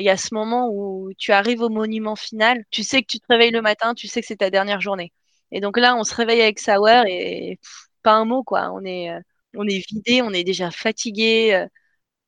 [0.00, 3.18] Il y a ce moment où tu arrives au monument final, tu sais que tu
[3.20, 5.12] te réveilles le matin, tu sais que c'est ta dernière journée.
[5.50, 7.58] Et donc là, on se réveille avec Sauer et
[8.02, 8.70] pas un mot, quoi.
[8.72, 9.20] On est, euh,
[9.56, 11.66] on est vidé, on est déjà fatigué, euh,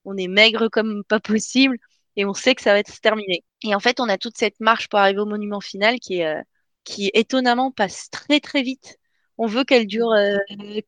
[0.04, 1.79] on est maigre comme pas possible
[2.16, 3.44] et on sait que ça va être terminé.
[3.62, 6.26] Et en fait, on a toute cette marche pour arriver au monument final qui, est,
[6.26, 6.42] euh,
[6.85, 8.98] qui étonnamment passe très très vite.
[9.38, 10.10] On veut qu'elle dure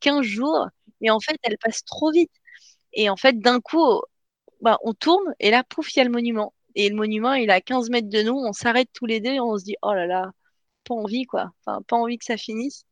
[0.01, 0.69] 15 jours
[1.03, 2.33] et en fait, elle passe trop vite.
[2.93, 4.03] Et en fait, d'un coup,
[4.63, 6.55] bah, on tourne et là, pouf, il y a le monument.
[6.81, 8.37] Et le monument, il est à 15 mètres de nous.
[8.37, 10.31] On s'arrête tous les deux et on se dit, oh là là,
[10.85, 11.51] pas envie, quoi.
[11.67, 12.85] Enfin, pas envie que ça finisse.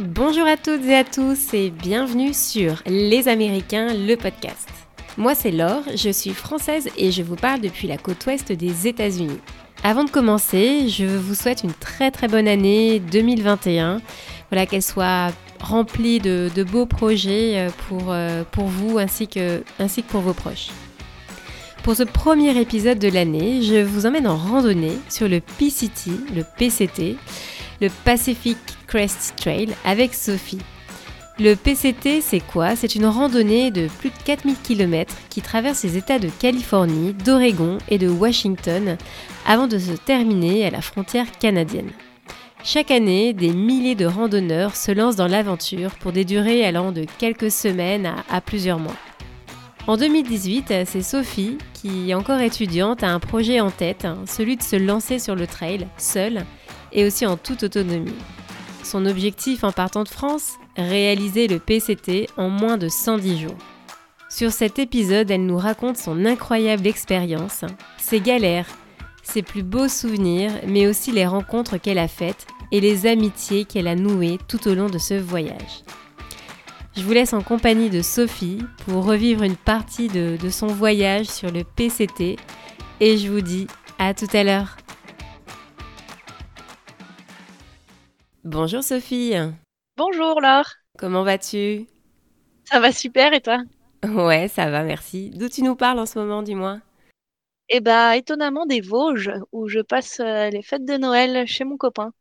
[0.00, 4.68] Bonjour à toutes et à tous et bienvenue sur Les Américains, le podcast.
[5.16, 8.88] Moi c'est Laure, je suis française et je vous parle depuis la côte ouest des
[8.88, 9.38] États-Unis.
[9.84, 14.00] Avant de commencer, je vous souhaite une très très bonne année 2021.
[14.50, 20.02] Voilà, qu'elle soit remplie de, beaux projets euh, pour, euh, pour vous ainsi que, ainsi
[20.02, 20.68] que pour vos proches.
[21.82, 26.44] Pour ce premier épisode de l'année, je vous emmène en randonnée sur le PCT, le
[26.58, 27.16] PCT,
[27.80, 30.58] le Pacific Crest Trail avec Sophie.
[31.38, 32.74] Le PCT, c'est quoi?
[32.74, 37.78] C'est une randonnée de plus de 4000 km qui traverse les États de Californie, d'Oregon
[37.88, 38.96] et de Washington
[39.46, 41.90] avant de se terminer à la frontière canadienne.
[42.70, 47.06] Chaque année, des milliers de randonneurs se lancent dans l'aventure pour des durées allant de
[47.16, 48.94] quelques semaines à, plusieurs mois.
[49.86, 54.76] En 2018, c'est Sophie, qui, encore étudiante, a un projet en tête, celui de se
[54.76, 56.44] lancer sur le trail, seule,
[56.92, 58.12] et aussi en toute autonomie.
[58.82, 63.56] Son objectif en partant de France Réaliser le PCT en moins de 110 jours.
[64.28, 67.64] Sur cet épisode, elle nous raconte son incroyable expérience,
[67.96, 68.68] ses galères,
[69.22, 73.88] ses plus beaux souvenirs, mais aussi les rencontres qu'elle a faites et les amitiés qu'elle
[73.88, 75.82] a nouées tout au long de ce voyage.
[76.96, 81.26] Je vous laisse en compagnie de Sophie pour revivre une partie de, de son voyage
[81.26, 82.36] sur le PCT
[83.00, 83.66] et je vous dis
[83.98, 84.76] à tout à l'heure.
[88.44, 89.34] Bonjour Sophie.
[89.96, 90.70] Bonjour Laure.
[90.98, 91.86] Comment vas-tu?
[92.64, 93.58] Ça va super et toi?
[94.04, 95.30] Ouais, ça va, merci.
[95.30, 96.80] D'où tu nous parles en ce moment, dis-moi?
[97.68, 101.76] Eh bah, étonnamment des Vosges, où je passe euh, les fêtes de Noël chez mon
[101.76, 102.12] copain.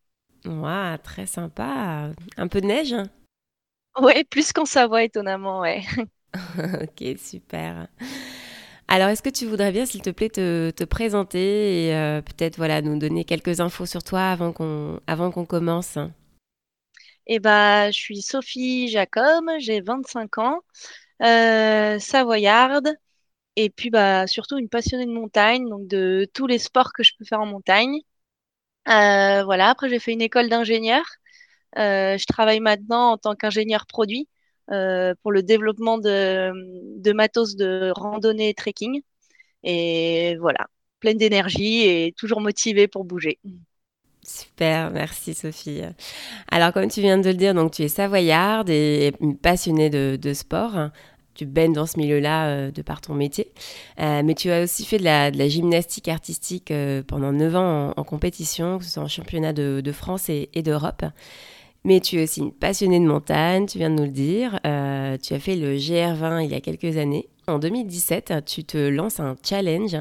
[0.47, 2.11] Waouh, très sympa.
[2.37, 2.95] Un peu de neige
[3.99, 5.81] Ouais, plus qu'en Savoie, étonnamment, ouais.
[6.81, 7.87] ok, super.
[8.87, 12.81] Alors, est-ce que tu voudrais bien, s'il te plaît, te, présenter et euh, peut-être voilà,
[12.81, 15.97] nous donner quelques infos sur toi avant qu'on avant qu'on commence?
[17.25, 20.61] Eh bah, je suis Sophie Jacob, j'ai 25 ans,
[21.23, 22.95] euh, savoyarde,
[23.57, 27.13] et puis bah, surtout une passionnée de montagne, donc de tous les sports que je
[27.17, 27.99] peux faire en montagne.
[28.87, 31.03] Euh, voilà, après j'ai fait une école d'ingénieur.
[31.75, 34.27] je travaille maintenant en tant qu'ingénieur produit.
[34.69, 39.01] Euh, pour le développement de, matos de randonnée et trekking.
[39.63, 40.67] Et voilà,
[40.99, 43.39] pleine d'énergie et toujours motivée pour bouger.
[44.23, 45.83] Super, merci Sophie.
[46.51, 50.89] Alors comme tu viens de le dire, donc tu es savoyarde et passionnée de sport.
[51.37, 53.51] Tu baignes dans ce milieu-là euh, de par ton métier.
[53.99, 56.73] Euh, mais tu as aussi fait de la, gymnastique artistique
[57.07, 61.05] pendant 9 ans en, compétition, que ce soit en championnat de, France et, d'Europe.
[61.87, 64.59] Mais tu es aussi une passionnée de montagne, tu viens de nous le dire.
[64.65, 67.29] Euh, tu as fait le GR20 il y a quelques années.
[67.47, 69.95] En 2017, tu te lances un challenge,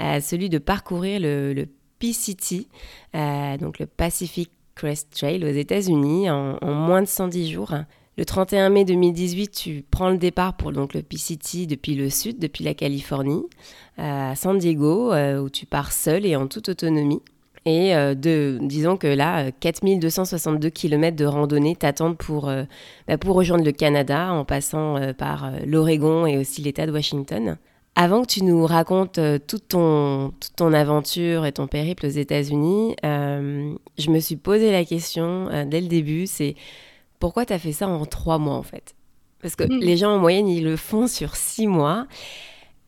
[0.00, 1.66] euh, celui de parcourir le,
[1.98, 2.68] PCT,
[3.14, 7.74] euh, donc le Pacific Crest Trail aux États-Unis, en, moins de 110 jours.
[8.18, 12.40] Le 31 mai 2018, tu prends le départ pour donc, le PCT depuis le sud,
[12.40, 13.44] depuis la Californie,
[13.96, 17.22] à San Diego, où tu pars seul et en toute autonomie.
[17.64, 22.64] Et euh, de, disons que là, 4262 km de randonnée t'attendent pour, euh,
[23.06, 27.56] bah, pour rejoindre le Canada en passant euh, par l'Oregon et aussi l'État de Washington.
[27.94, 32.94] Avant que tu nous racontes toute, ton, toute ton aventure et ton périple aux États-Unis,
[33.02, 36.54] je me suis posé la question dès le début, c'est
[37.18, 38.94] pourquoi tu as fait ça en trois mois en fait?
[39.40, 39.80] Parce que mm.
[39.80, 42.06] les gens en moyenne, ils le font sur six mois.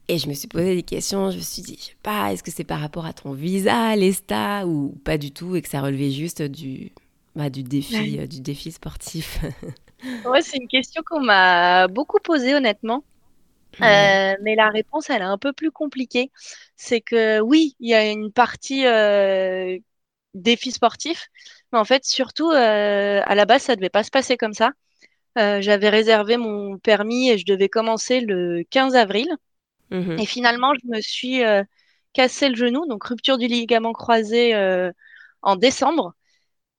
[0.08, 2.42] Et je me suis posé des questions, je me suis dit, je sais pas, est-ce
[2.42, 5.80] que c'est par rapport à ton visa, l'ESTA, ou pas du tout, et que ça
[5.80, 6.90] relevait juste du,
[7.36, 9.38] bah, du, défi, euh, du défi sportif
[10.24, 13.04] Ouais, c'est une question qu'on m'a beaucoup posée, honnêtement.
[13.82, 16.30] Euh, mais la réponse, elle est un peu plus compliquée.
[16.76, 19.78] C'est que oui, il y a une partie euh,
[20.34, 21.28] défi sportif,
[21.72, 24.72] mais en fait, surtout, à la base, ça devait pas se passer comme ça.
[25.36, 29.28] J'avais réservé mon permis et je devais commencer le 15 avril.
[29.90, 31.64] Mmh et finalement, je me suis euh,
[32.12, 34.92] cassé le genou, donc rupture du ligament croisé euh,
[35.42, 36.14] en décembre,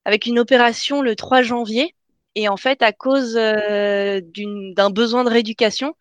[0.05, 1.95] avec une opération le 3 janvier.
[2.35, 5.95] Et en fait, à cause d'un besoin de rééducation,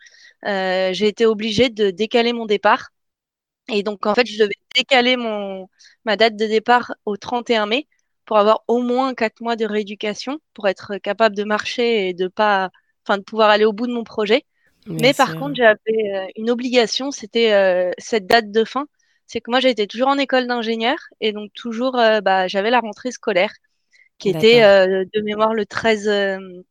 [0.45, 2.91] j'ai été obligée de décaler mon départ.
[3.69, 5.69] Et donc, en fait, je devais décaler mon,
[6.05, 7.89] ma date de départ au 31 mai
[8.31, 12.29] pour avoir au moins quatre mois de rééducation pour être capable de marcher et de
[12.29, 12.71] pas,
[13.05, 14.45] enfin, de pouvoir aller au bout de mon projet.
[14.87, 18.87] Mais par contre, j'avais euh, une obligation, c'était euh, cette date de fin.
[19.27, 22.79] C'est que moi, j'étais toujours en école d'ingénieur et donc toujours, euh, bah, j'avais la
[22.79, 23.51] rentrée scolaire
[24.19, 26.63] qui était de mémoire le 13, le,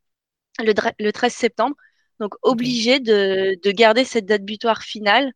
[0.98, 1.76] le, 13 septembre.
[2.20, 5.30] Donc, obligé de, de, garder cette date butoir finale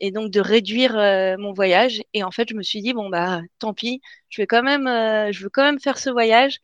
[0.00, 0.94] et donc de réduire
[1.38, 2.02] mon voyage.
[2.14, 4.86] Et en fait, je me suis dit, bon, bah, tant pis, je vais quand même,
[5.32, 6.60] je veux quand même faire ce voyage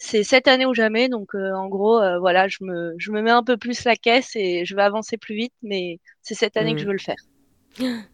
[0.00, 1.08] c'est cette année ou jamais.
[1.08, 3.94] Donc, euh, en gros, euh, voilà, je me, je me mets un peu plus la
[3.96, 6.88] caisse et je vais avancer plus vite, mais c'est cette année que je mm.
[6.88, 7.18] veux le faire.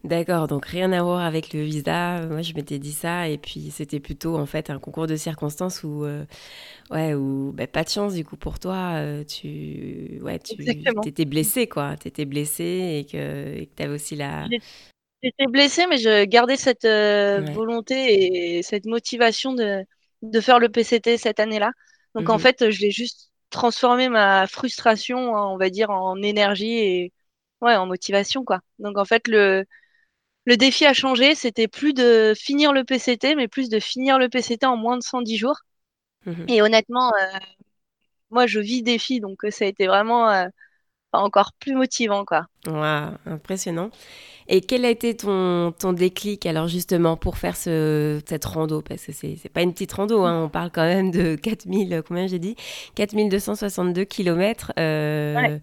[0.03, 2.25] D'accord, donc rien à voir avec le visa.
[2.27, 5.83] Moi, je m'étais dit ça, et puis c'était plutôt en fait un concours de circonstances
[5.83, 6.25] où, euh,
[6.91, 9.01] ouais, où bah, pas de chance du coup pour toi.
[9.27, 10.55] tu, ouais, tu
[11.05, 11.95] étais blessé, quoi.
[11.97, 14.47] Tu étais blessé et que tu avais aussi la.
[15.23, 16.85] J'étais blessée, mais je gardais cette
[17.53, 19.83] volonté et cette motivation de,
[20.21, 21.71] de faire le PCT cette année-là.
[22.15, 22.39] Donc en mhm.
[22.39, 27.13] fait, je l'ai juste transformé ma frustration, on va dire, en énergie et
[27.61, 28.59] ouais, en motivation quoi.
[28.79, 29.65] Donc en fait, le
[30.45, 31.35] le défi a changé.
[31.35, 35.03] C'était plus de finir le PCT, mais plus de finir le PCT en moins de
[35.03, 35.57] 110 jours.
[36.25, 36.45] Mhm.
[36.47, 37.37] Et honnêtement, euh,
[38.31, 40.47] moi, je vis défi, donc ça a été vraiment euh,
[41.13, 42.45] encore plus motivant quoi.
[42.65, 43.89] Wow, impressionnant.
[44.49, 48.81] Et quel a été ton, ton déclic alors justement pour faire ce, cette rando?
[48.81, 52.03] Parce que c'est n'est pas une petite rando, hein, on parle quand même de 4000,
[52.07, 52.55] combien j'ai dit?
[52.95, 54.71] 4262 km.
[54.79, 55.59] Euh, ouais,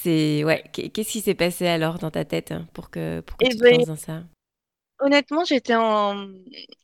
[0.00, 0.62] C'est ouais.
[0.72, 3.56] Qu'est-ce qui s'est passé alors dans ta tête hein, pour que pour que eh tu
[3.56, 4.22] ben, dans ça?
[5.00, 6.28] Honnêtement, j'étais en,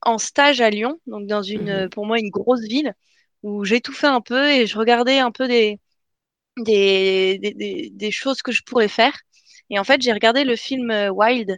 [0.02, 2.92] en, stage à Lyon, donc dans une, mmh pour moi une grosse ville
[3.44, 5.78] où j'étouffais un peu et je regardais un peu des,
[6.56, 9.16] des, des, des, choses que je pourrais faire.
[9.70, 11.56] Et en fait, j'ai regardé le film euh, Wild,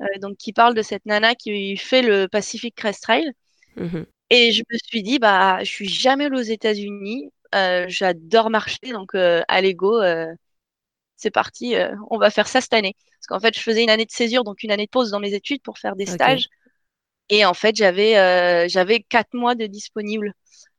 [0.00, 3.32] euh, donc qui parle de cette nana qui fait le Pacific Crest Trail.
[3.76, 4.04] Mhm.
[4.30, 7.30] Et je me suis dit, bah, je suis jamais allée aux États-Unis.
[7.54, 10.02] Euh, j'adore marcher, donc allez go,
[11.18, 11.74] c'est parti,
[12.10, 12.96] on va faire ça cette année.
[13.18, 15.20] Parce qu'en fait, je faisais une année de césure, donc une année de pause dans
[15.20, 16.48] mes études pour faire des stages.
[17.28, 20.32] Et en fait, j'avais j'avais quatre mois de disponible.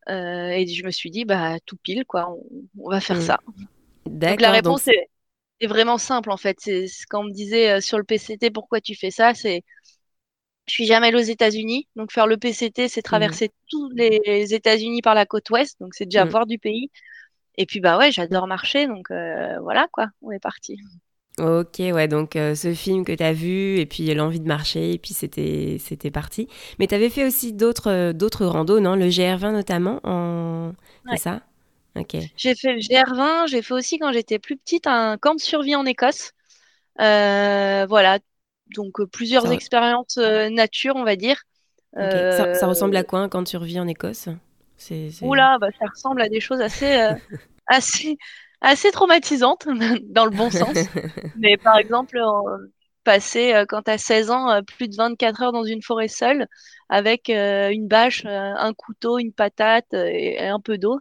[0.08, 2.34] et je me suis dit, bah, tout pile, quoi,
[2.80, 3.22] on, va faire mm.
[3.22, 3.40] ça.
[4.06, 4.88] Donc la réponse
[5.60, 6.58] est vraiment simple en fait.
[6.60, 9.64] C'est quand on me disait euh, sur le PCT pourquoi tu fais ça, c'est
[10.68, 13.66] je suis jamais allée aux États-Unis, donc faire le PCT, c'est traverser mmh.
[13.72, 16.30] tous les États-Unis par la côte ouest, donc c'est déjà mmh.
[16.30, 16.92] voir du pays.
[17.58, 20.78] Et puis bah ouais, j'adore marcher, donc euh, voilà quoi, on est parti.
[21.38, 24.94] Ok, ouais, donc euh, ce film que tu as vu, et puis l'envie de marcher,
[24.94, 26.48] et puis c'était c'était parti.
[26.80, 28.96] Mais tu avais fait aussi d'autres d'autres randos, non?
[28.96, 30.74] Le GR20 notamment, en...
[31.10, 31.42] c'est ça?
[32.38, 35.76] J'ai fait le GR20, j'ai fait aussi quand j'étais plus petite un camp de survie
[35.76, 36.32] en Écosse.
[37.00, 38.20] Euh, voilà,
[38.76, 41.42] donc euh, plusieurs expériences euh, nature, on va dire.
[41.94, 44.30] Ça, ressemble à quoi un camp de survie en Écosse?
[44.80, 47.10] C'est, Oula, bah, ça ressemble à des choses assez,
[47.68, 48.18] assez,
[48.62, 49.68] assez traumatisantes,
[50.10, 50.76] dans le bon sens.
[51.38, 52.20] Mais par exemple,
[53.04, 56.48] passer, quand tu as 16 ans, plus de 24 heures dans une forêt seule,
[56.90, 61.00] avec une bâche, un couteau, une patate et un peu d'eau.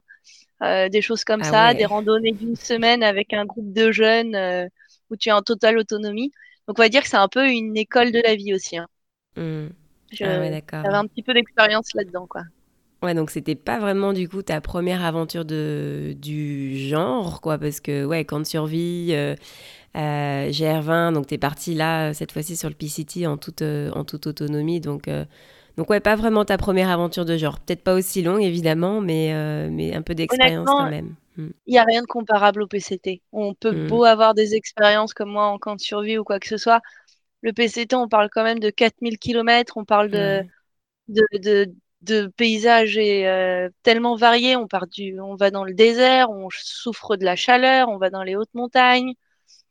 [0.63, 4.35] Euh, des choses comme ah ça, des randonnées d'une semaine avec un groupe de jeunes
[4.35, 4.67] euh,
[5.09, 6.33] où tu es en totale autonomie.
[6.67, 8.77] Donc on va dire que c'est un peu une école de la vie aussi.
[8.77, 8.89] Hein.
[9.37, 9.69] Mmh.
[9.69, 12.43] ah J'avais un petit peu d'expérience là-dedans, quoi.
[13.03, 17.81] Ouais, donc c'était pas vraiment du coup ta première aventure de, du genre, quoi, parce
[17.81, 19.37] que ouais, quand tu survie, euh,
[19.95, 24.81] GR20, donc t'es parti là, cette fois-ci sur le PCT en toute, en toute autonomie,
[24.81, 25.09] donc
[25.79, 27.61] donc ouais, pas vraiment ta première aventure de genre.
[27.61, 31.15] Peut-être pas aussi longue évidemment, mais, euh, mais un peu d'expérience quand même.
[31.37, 31.51] Hmm.
[31.67, 33.23] Il n'y a rien de comparable au PCT.
[33.31, 33.87] On peut hmm.
[33.87, 36.81] beau avoir des expériences comme moi en camp de survie ou quoi que ce soit.
[37.43, 40.43] Le PCT, on parle quand même de 4000 km, on parle de,
[41.07, 41.73] de, de,
[42.37, 44.57] paysages et, euh, tellement variés.
[44.57, 48.11] On, part du, on va dans le désert, on souffre de la chaleur, on va
[48.11, 49.15] dans les hautes montagnes.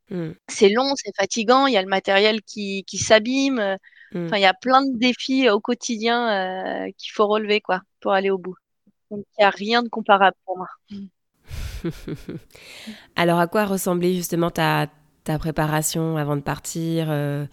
[0.10, 0.32] Hmm.
[0.48, 3.78] C'est long, c'est fatigant, il y a le matériel qui, qui s'abîme.
[4.14, 4.30] Mm.
[4.34, 8.30] il y a plein de défis au quotidien euh, qu'il faut relever quoi, pour aller
[8.30, 8.56] au bout.
[9.12, 10.68] Donc, il n'y a rien de comparable pour moi.
[13.16, 14.88] Alors, à quoi ressemblait justement ta,
[15.24, 17.46] ta préparation avant de partir euh,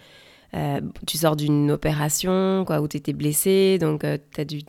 [0.54, 4.62] euh, Tu sors d'une opération quoi, où tu étais blessé, donc tu as dû,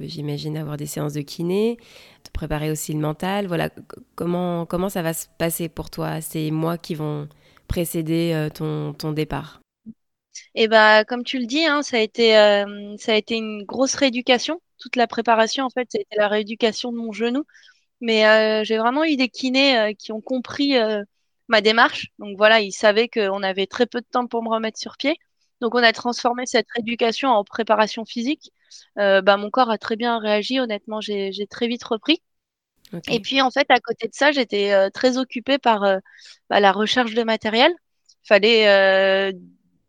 [0.00, 1.78] j'imagine, avoir des séances de kiné,
[2.24, 3.46] te préparer aussi le mental.
[3.46, 3.70] Voilà,
[4.14, 6.20] comment, comment ça va se passer pour toi?
[6.20, 7.28] Ces mois qui vont
[7.68, 9.60] précéder ton, ton départ
[10.54, 13.64] et bah, comme tu le dis, hein, ça a été, euh, ça a été une
[13.64, 14.60] grosse rééducation.
[14.78, 17.44] Toute la préparation, en fait, ça a été la rééducation de mon genou.
[18.00, 20.74] Mais j'ai vraiment eu des kinés qui ont compris
[21.50, 22.08] ma démarche.
[22.18, 25.16] Donc voilà, ils savaient qu'on avait très peu de temps pour me remettre sur pied.
[25.60, 28.52] Donc on a transformé cette rééducation en préparation physique.
[28.96, 30.58] bah, mon corps a très bien réagi.
[30.58, 32.22] Honnêtement, j'ai très vite repris.
[33.08, 35.82] Et puis en fait, à côté de ça, j'étais très occupée par
[36.48, 37.72] bah, la recherche de matériel.
[38.24, 39.32] Il fallait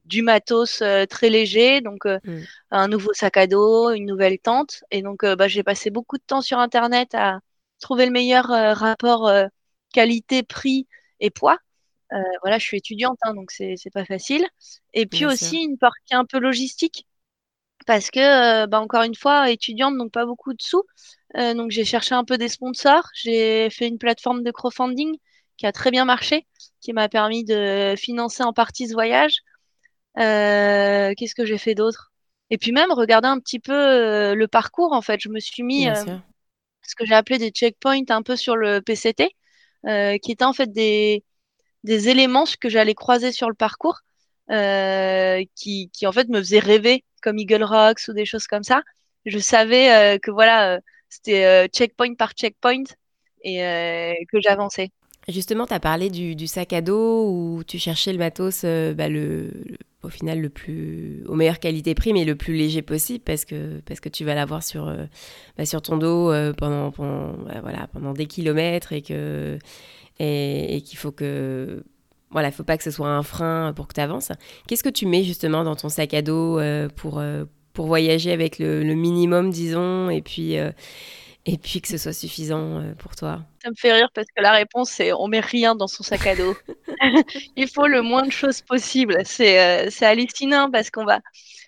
[0.03, 2.41] du matos très léger, donc mmh.
[2.71, 4.83] un nouveau sac à dos, une nouvelle tente.
[4.91, 7.39] Et donc bah, j'ai passé beaucoup de temps sur Internet à
[7.81, 9.47] trouver le meilleur euh, rapport euh,
[9.93, 10.87] qualité-prix
[11.21, 11.57] et poids.
[12.13, 14.45] Euh, voilà, je suis étudiante, hein, donc c'est pas facile.
[14.93, 17.07] Et puis aussi une partie un peu logistique,
[17.87, 20.83] parce que, bah, encore une fois, étudiante, donc pas beaucoup de sous.
[21.35, 23.07] donc j'ai cherché un peu des sponsors.
[23.13, 25.15] J'ai fait une plateforme de crowdfunding
[25.55, 26.47] qui a très bien marché,
[26.81, 29.37] qui m'a permis de financer en partie ce voyage.
[30.17, 32.11] Qu'est-ce que j'ai fait d'autre?
[32.49, 34.91] Et puis même regarder un petit peu le parcours.
[34.91, 35.87] En fait, je me suis mis
[36.81, 39.33] ce que j'ai appelé des checkpoints un peu sur le PCT,
[39.87, 41.23] euh, qui étaient en fait des,
[41.83, 44.01] des éléments que j'allais croiser sur le parcours,
[44.51, 48.63] euh, qui, qui en fait me faisaient rêver, comme Eagle Rocks ou des choses comme
[48.63, 48.81] ça.
[49.25, 52.83] Je savais euh, que voilà, c'était checkpoint par checkpoint
[53.43, 53.57] et
[54.31, 54.89] que j'avançais.
[55.27, 59.51] Justement, tu as parlé du, sac à dos où tu cherchais le matos, bah, le,
[60.03, 63.79] au final le plus au meilleure qualité prix mais le plus léger possible parce que
[63.85, 65.05] parce que tu vas l'avoir sur euh,
[65.57, 69.59] bah, sur ton dos euh, pendant, pendant bah, voilà pendant des kilomètres et que
[70.19, 71.83] et, qu'il faut que
[72.29, 74.31] voilà il faut pas que ce soit un frein pour que tu avances
[74.67, 77.21] qu'est-ce que tu mets justement dans ton sac à dos euh, pour
[77.73, 80.57] pour voyager avec le, le, minimum disons et puis
[81.45, 84.41] et puis que ce soit suffisant euh, pour toi Ça me fait rire parce que
[84.41, 86.55] la réponse c'est on met rien dans son sac à dos.
[87.55, 89.17] Il faut le moins de choses possible.
[89.25, 91.19] C'est euh, hallucinant parce qu'on va.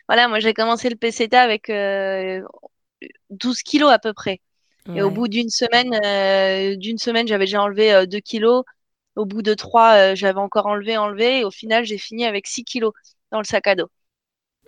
[0.08, 4.42] Voilà, moi j'ai commencé le PCTA avec 12 euh, kilos à peu près.
[4.94, 5.92] Et au bout d'une semaine,
[6.77, 8.65] d'une semaine, j'avais déjà enlevé 2 kilos.
[9.15, 11.39] Au bout de 3, j'avais encore enlevé, enlevé.
[11.39, 12.92] Et au final, j'ai fini avec 6 kilos
[13.32, 13.88] dans le sac à dos.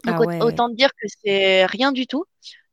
[0.04, 2.26] Donc ah autant dire que c'est rien du tout.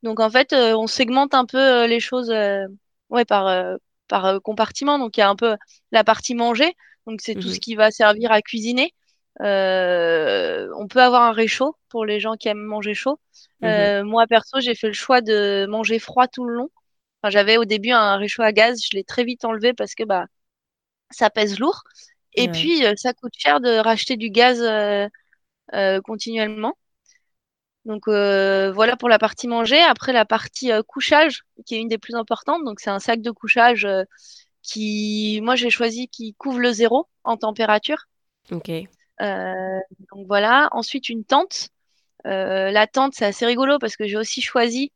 [0.03, 2.67] Donc en fait, euh, on segmente un peu euh, les choses euh,
[3.09, 3.77] ouais, par,
[4.07, 4.99] par compartiment.
[4.99, 5.55] Donc il y a un peu
[5.91, 6.75] la partie manger,
[7.07, 8.93] donc c'est tout ce mmh qui va servir à cuisiner.
[9.39, 13.19] on peut avoir un réchaud pour les gens qui aiment manger chaud.
[13.61, 16.69] Mmh moi perso, j'ai fait le choix de manger froid tout le long.
[17.21, 20.03] Enfin, j'avais au début un réchaud à gaz, je l'ai très vite enlevé parce que
[20.03, 20.25] bah
[21.09, 21.83] ça pèse lourd.
[22.35, 24.61] Et puis ça coûte cher de racheter du gaz
[26.03, 26.75] continuellement.
[27.85, 29.81] Donc euh, voilà pour la partie manger.
[29.81, 32.63] Après la partie euh, couchage, qui est une des plus importantes.
[32.63, 34.03] Donc c'est un sac de couchage euh,
[34.61, 38.07] qui, moi j'ai choisi qui couvre le zéro en température.
[38.51, 38.71] Ok.
[39.19, 40.69] donc voilà.
[40.71, 41.69] Ensuite une tente.
[42.23, 44.91] la tente c'est assez rigolo parce que j'ai aussi choisi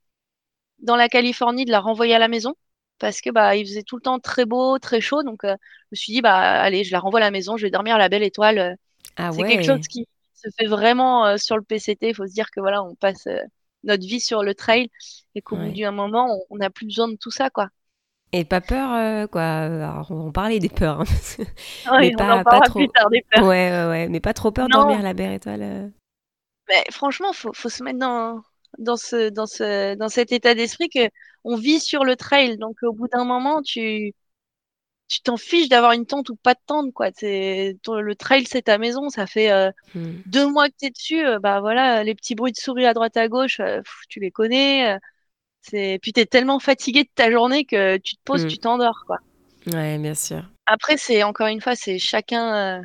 [0.80, 2.56] dans la Californie de la renvoyer à la maison
[3.00, 5.24] parce que bah il faisait tout le temps très beau, très chaud.
[5.24, 5.50] Donc je
[5.92, 8.00] me suis dit bah allez je la renvoie à la maison, je vais dormir à
[8.00, 8.78] la belle étoile.
[9.18, 9.50] Ah c'est ouais.
[9.50, 12.10] quelque chose qui se fait vraiment euh, sur le PCT.
[12.10, 13.40] Il faut se dire que voilà, on passe euh,
[13.84, 14.90] notre vie sur le trail
[15.36, 17.70] et qu'au bout d'un moment, on n'a plus besoin de tout ça, quoi.
[18.34, 19.44] Et pas peur, euh, quoi.
[19.44, 21.02] Alors, on parlait des peurs.
[21.02, 21.06] Hein,
[22.00, 22.86] mais pas, pas trop.
[22.88, 23.46] Tard, des peurs.
[23.46, 25.92] Ouais, ouais, ouais, mais pas trop peur de dormir la belle étoile.
[26.70, 28.42] Mais franchement, faut, faut se mettre dans,
[28.78, 31.10] dans, ce, dans, ce, dans cet état d'esprit que
[31.46, 32.58] on vit sur le trail.
[32.58, 34.14] Donc, au bout d'un moment, tu,
[35.08, 37.10] tu t'en fiches d'avoir une tente ou pas de tente, quoi.
[37.16, 39.10] C'est le trail, c'est ta maison.
[39.10, 40.22] Ça fait euh, hmm.
[40.26, 41.26] deux mois que tu es dessus.
[41.26, 44.32] Euh, bah voilà, les petits bruits de souris à droite à gauche, euh, tu les
[44.32, 44.98] connais.
[45.62, 48.50] c'est puis t'es tellement fatigué de ta journée que tu te poses, hmm.
[48.50, 49.18] tu t'endors, quoi.
[49.68, 50.44] Ouais, bien sûr.
[50.66, 52.82] Après, c'est encore une fois, c'est chacun,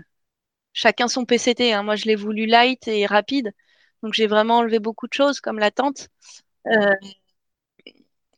[0.72, 1.72] chacun son PCT.
[1.72, 1.82] Hein.
[1.82, 3.52] Moi, je l'ai voulu light et rapide,
[4.02, 6.08] donc j'ai vraiment enlevé beaucoup de choses comme la tente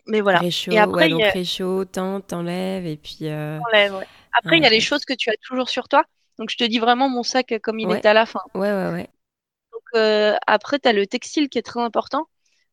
[0.06, 0.40] mais voilà.
[0.42, 3.18] et après, donc réchaud, tente, t'enlèves et puis.
[3.22, 3.58] Euh...
[4.36, 6.04] Après, il y a les choses que tu as toujours sur toi.
[6.38, 8.40] Donc, je te dis vraiment mon sac euh, comme il est à la fin.
[8.54, 9.08] Ouais, ouais, ouais.
[9.72, 12.26] Donc, euh, après, tu as le textile qui est très important.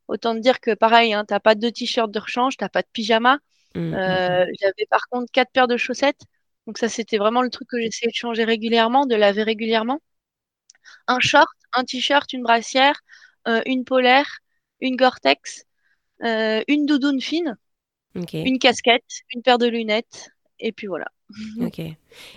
[0.08, 2.70] Autant te dire que pareil, hein, tu n'as pas de t-shirt de rechange, tu n'as
[2.70, 3.38] pas de pyjama.
[3.76, 4.50] Mmh, mmh, euh, mmh.
[4.60, 6.22] J'avais par contre quatre paires de chaussettes.
[6.66, 10.02] Donc, ça, c'était vraiment le truc que j'essayais de changer régulièrement, de laver régulièrement.
[11.08, 13.00] Un short, un t-shirt, une brassière,
[13.66, 14.40] une polaire,
[14.80, 15.64] une Gore-Tex euh,
[16.22, 17.58] une doudoune fine,
[18.16, 21.06] une casquette, une paire de lunettes, et puis voilà.
[21.62, 21.80] Ok.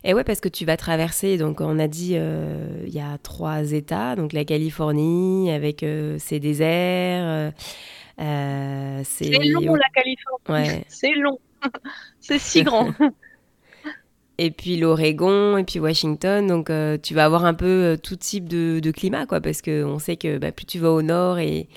[0.05, 3.19] Et ouais, parce que tu vas traverser, donc on a dit, euh, il y a
[3.19, 7.53] trois États, donc la Californie avec euh, ses déserts.
[8.19, 10.45] c'est long la Californie.
[10.49, 10.85] Ouais.
[10.89, 11.39] C'est long.
[12.21, 12.93] c'est si grand.
[14.37, 16.47] et puis l'Oregon, et puis Washington.
[16.47, 16.71] Donc,
[17.03, 20.53] tu vas avoir un peu tout type de, climat, quoi, parce qu'on sait que bah,
[20.53, 21.69] plus tu vas au nord et,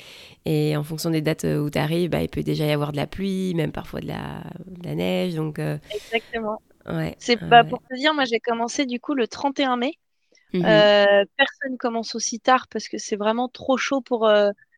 [0.49, 2.97] et en fonction des dates où tu arrives, bah, il peut déjà y avoir de
[2.97, 5.35] la pluie, même parfois de la, de la neige.
[5.35, 6.61] Donc, Exactement.
[6.87, 9.91] Ouais, c'est pas pour te dire, moi j'ai commencé du coup le 31 mai.
[10.53, 10.61] Mmh
[11.35, 14.31] personne commence aussi tard parce que c'est vraiment trop chaud pour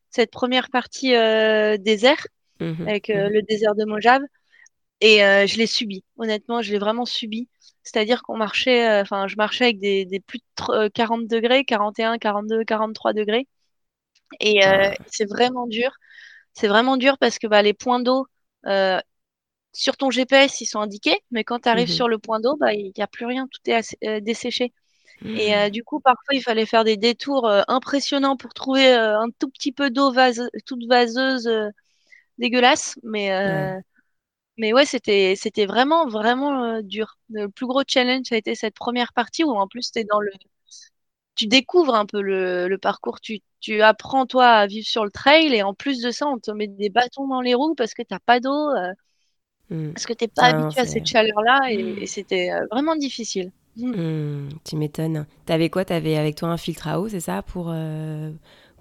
[0.10, 1.12] cette première partie
[1.80, 2.26] désert
[2.60, 4.24] mmh avec mmh le désert de Mojave.
[5.02, 6.04] Et je l'ai subi.
[6.18, 7.48] Honnêtement, je l'ai vraiment subi.
[7.84, 12.64] C'est-à-dire qu'on marchait, enfin, je marchais avec des, des, plus de 40 degrés, 41, 42,
[12.64, 13.48] 43 degrés.
[14.40, 14.94] Et ah.
[15.08, 15.92] c'est vraiment dur.
[16.54, 18.28] C'est vraiment dur parce que bah, les points d'eau,
[19.74, 22.56] sur ton GPS, ils sont indiqués, mais quand tu arrives mmh sur le point d'eau,
[22.58, 24.74] bah, il n'y a plus rien, tout est euh, desséché.
[25.26, 25.72] Et euh, mmh.
[25.72, 29.74] du coup, parfois, il fallait faire des détours euh, impressionnants pour trouver un tout petit
[29.74, 31.50] peu d'eau vase, toute vaseuse,
[32.38, 32.98] dégueulasse.
[33.04, 33.80] Mais, ouais.
[34.58, 37.18] mais ouais, c'était, c'était vraiment, vraiment dur.
[37.30, 40.22] Le plus gros challenge, ça a été cette première partie où en plus, es dans
[40.22, 40.32] le...
[41.40, 43.22] tu découvres un peu le, le parcours.
[43.22, 45.54] Tu, tu apprends, toi, à vivre sur le trail.
[45.54, 48.02] Et en plus de ça, on te met des bâtons dans les roues parce que
[48.02, 48.70] tu n'as pas d'eau.
[49.70, 49.94] Mm.
[49.94, 52.08] Parce que tu n'es pas habitué à cette chaleur-là et, mm.
[52.08, 53.54] c'était euh, vraiment difficile.
[53.78, 54.50] Mm.
[54.66, 55.26] tu m'étonnes.
[55.46, 55.86] Tu avais quoi?
[55.86, 57.42] Tu avais avec toi un filtre à eau, c'est ça?
[57.42, 58.32] Pour, euh,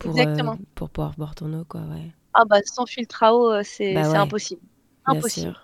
[0.01, 0.35] pour, euh,
[0.75, 2.11] pour pouvoir boire ton eau, quoi, ouais.
[2.35, 4.63] Ah bah sans filtre à eau, c'est bah impossible.
[5.07, 5.57] Impossible.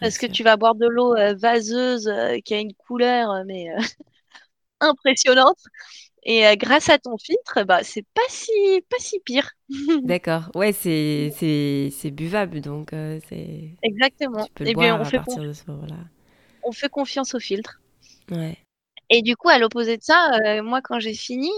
[0.00, 2.10] Parce que tu vas boire de l'eau vaseuse
[2.44, 3.68] qui a une couleur mais
[4.80, 5.58] impressionnante.
[6.22, 8.52] Et euh, grâce à ton filtre, bah, c'est pas si,
[8.88, 9.50] pas si pire.
[10.02, 10.50] D'accord.
[10.54, 13.76] Ouais, c'est, c'est, c'est buvable, donc euh, c'est.
[13.82, 14.44] Exactement.
[14.44, 15.96] Tu peux le boire on à fait partir de ce moment-là.
[16.62, 17.80] On fait confiance au filtre.
[18.30, 18.58] Ouais.
[19.08, 21.50] Et du coup, à l'opposé de ça, euh, moi, quand j'ai fini,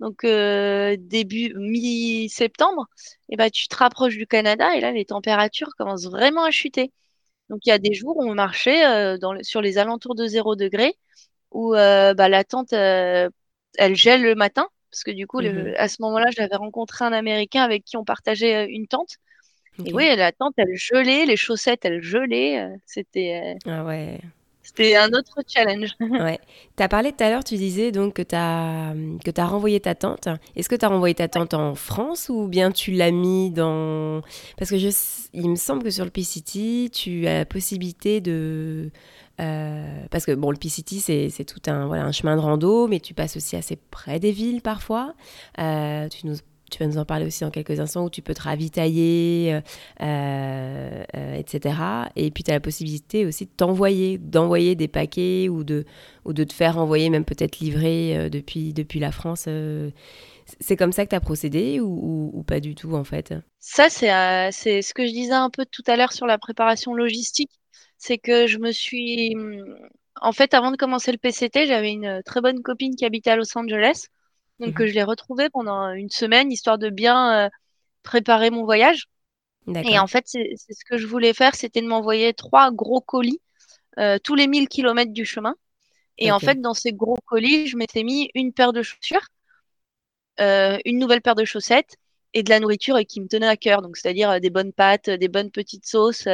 [0.00, 2.88] donc début mi-septembre,
[3.28, 6.50] et eh bah, tu te rapproches du Canada et là, les températures commencent vraiment à
[6.50, 6.92] chuter.
[7.50, 10.56] Donc, il y a des jours où on marchait dans sur les alentours de 0
[10.56, 10.94] degré,
[11.50, 12.72] où bah, la tente
[13.78, 15.74] elle gèle le matin, parce que du coup, mhm.
[15.76, 19.16] à ce moment-là, j'avais rencontré un Américain avec qui on partageait euh, une tente.
[19.86, 22.60] Et oui, la tente, elle gelait, les chaussettes, elles gelaient.
[22.60, 23.56] Euh, c'était.
[23.66, 24.20] Euh, ah ouais.
[24.62, 25.90] C'était un autre challenge.
[26.00, 26.38] ouais.
[26.76, 28.94] Tu as parlé tout à l'heure, tu disais donc que tu as,
[29.24, 30.28] que as renvoyé ta tente.
[30.54, 34.22] Est-ce que tu as renvoyé ta tente en France ou bien tu l'as mis dans.
[34.56, 34.88] Parce que je,
[35.32, 38.90] il me semble que sur le PCT, tu as la possibilité de,
[39.40, 43.00] euh, parce que bon, le P-City, c'est tout un, voilà, un chemin de rando, mais
[43.00, 45.14] tu passes aussi assez près des villes parfois.
[45.58, 46.26] Euh, tu,
[46.78, 49.60] vas nous en parler aussi dans quelques instants où tu peux te ravitailler,
[50.00, 51.04] euh,
[51.36, 51.76] etc.
[52.16, 55.84] Et puis tu as la possibilité aussi de t'envoyer, d'envoyer des paquets ou de,
[56.24, 59.48] ou de te faire envoyer, même peut-être livrer depuis, depuis la France.
[60.60, 63.34] c'est comme ça que tu as procédé ou, pas du tout en fait?
[63.60, 67.50] Ça, c'est ce que je disais un peu tout à l'heure sur la préparation logistique
[68.02, 69.36] c'est que je me suis.
[70.20, 73.36] En fait, avant de commencer le PCT, j'avais une très bonne copine qui habitait à
[73.36, 74.08] Los Angeles.
[74.58, 74.86] Donc, mhm.
[74.86, 77.48] je l'ai retrouvée pendant une semaine, histoire de bien euh,
[78.02, 79.06] préparer mon voyage.
[79.84, 83.40] Et en fait, c'est ce que je voulais faire, c'était de m'envoyer trois gros colis
[84.00, 85.54] euh, tous les 1000 km du chemin.
[86.18, 89.28] Et en fait, dans ces gros colis, je m'étais mis une paire de chaussures,
[90.40, 91.96] euh, une nouvelle paire de chaussettes
[92.34, 93.80] et de la nourriture qui me tenait à cœur.
[93.80, 96.26] Donc, c'est-à-dire des bonnes pâtes, des bonnes petites sauces,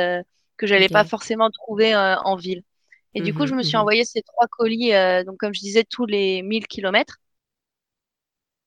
[0.59, 2.63] que j'allais pas forcément trouver euh, en ville.
[3.15, 3.81] Et du coup, je me suis mhm, mhm.
[3.81, 7.17] envoyé ces trois colis, euh, donc comme je disais, tous les 1000 km.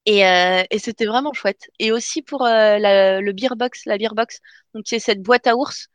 [0.07, 1.69] Et, euh, et c'était vraiment chouette.
[1.77, 4.39] Et aussi pour le beer box, la beer box,
[4.73, 5.89] donc c'est cette boîte à ours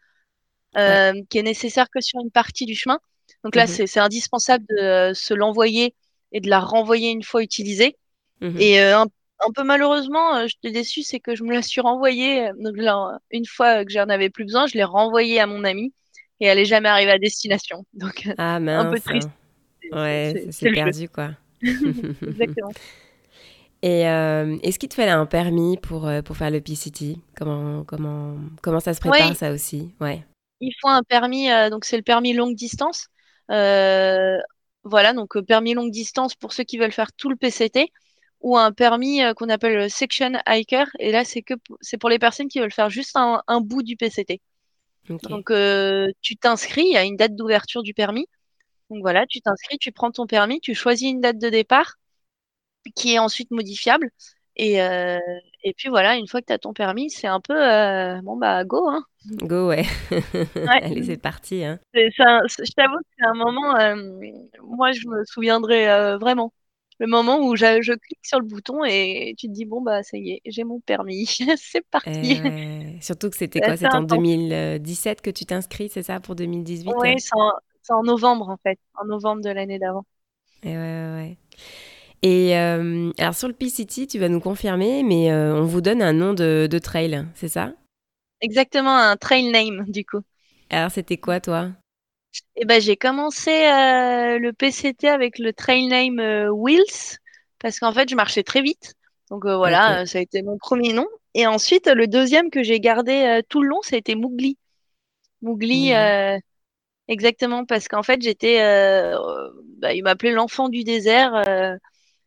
[0.74, 3.00] qui est nécessaire que sur une partie du chemin.
[3.42, 3.86] Donc là, mhm.
[3.86, 5.94] c'est indispensable de se l'envoyer
[6.32, 7.96] et de la renvoyer une fois utilisée.
[8.40, 9.06] Et un,
[9.44, 12.50] un, peu malheureusement, je t'ai déçu, c'est que je me la suis renvoyée.
[12.58, 15.92] Donc là, une fois que j'en avais plus besoin, je l'ai renvoyée à mon ami
[16.40, 17.84] et elle est jamais arrivée à destination.
[17.94, 19.30] Donc ah, un peu triste.
[19.92, 21.30] Ouais, c'est perdu quoi.
[21.62, 22.72] Exactement.
[23.82, 27.84] Et euh, est-ce qu'il te fallait un permis pour, euh, pour faire le PCT comment,
[27.84, 29.90] comment, comment ça se prépare ça aussi?
[30.00, 30.24] Ouais.
[30.60, 33.08] Il faut un permis, euh, donc c'est le permis longue distance.
[33.48, 37.92] voilà, donc permis longue distance pour ceux qui veulent faire tout le PCT
[38.46, 40.86] ou un permis qu'on appelle section hiker.
[41.00, 43.82] Et là, c'est que c'est pour les personnes qui veulent faire juste un, un bout
[43.82, 44.40] du PCT.
[45.08, 48.28] Donc, euh, tu t'inscris, il y a une date d'ouverture du permis.
[48.88, 51.94] Donc voilà, tu t'inscris, tu prends ton permis, tu choisis une date de départ
[52.94, 54.10] qui est ensuite modifiable.
[54.54, 55.18] Et, euh,
[55.64, 58.36] et puis voilà, une fois que tu as ton permis, c'est un peu euh, bon
[58.36, 59.04] bah go hein.
[59.42, 59.84] Go ouais.
[60.70, 61.80] Allez, c'est parti hein.
[61.94, 63.74] je t'avoue que c'est un moment
[64.62, 66.52] moi je me souviendrai vraiment
[66.98, 70.16] le moment où je, clique sur le bouton et tu te dis bon bah ça
[70.16, 72.40] y est, j'ai mon permis, c'est parti.
[73.00, 73.76] surtout que c'était quoi?
[73.76, 78.56] C'était en 2017 que tu t'inscris, c'est ça pour 2018 Oui, C'est en novembre en
[78.56, 80.04] fait, en novembre de l'année d'avant.
[80.62, 81.36] Et ouais, ouais, ouais.
[82.22, 86.02] Et euh, alors sur le P-City, tu vas nous confirmer, mais euh, on vous donne
[86.02, 87.72] un nom de, de trail, c'est ça?
[88.40, 90.20] Exactement, un trail name du coup.
[90.70, 91.70] Alors c'était quoi toi?
[92.56, 97.18] Eh ben j'ai commencé euh, le PCT avec le trail name euh, Wheels
[97.58, 98.94] parce qu'en fait je marchais très vite.
[99.30, 101.06] Donc euh, voilà, ça a été mon premier nom.
[101.34, 104.14] Et ensuite le deuxième que j'ai gardé tout le long, ça a été.
[104.14, 104.56] Mowgli,
[105.42, 105.92] Mowgli.
[105.92, 106.38] euh,
[107.08, 108.60] exactement parce qu'en fait j'étais,
[109.78, 111.42] bah, il m'appelait l'enfant du désert.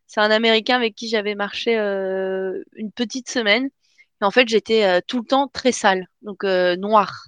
[0.06, 3.70] c'est un Américain avec qui j'avais marché une petite semaine.
[4.22, 7.26] Et en fait j'étais tout le temps très sale, donc noire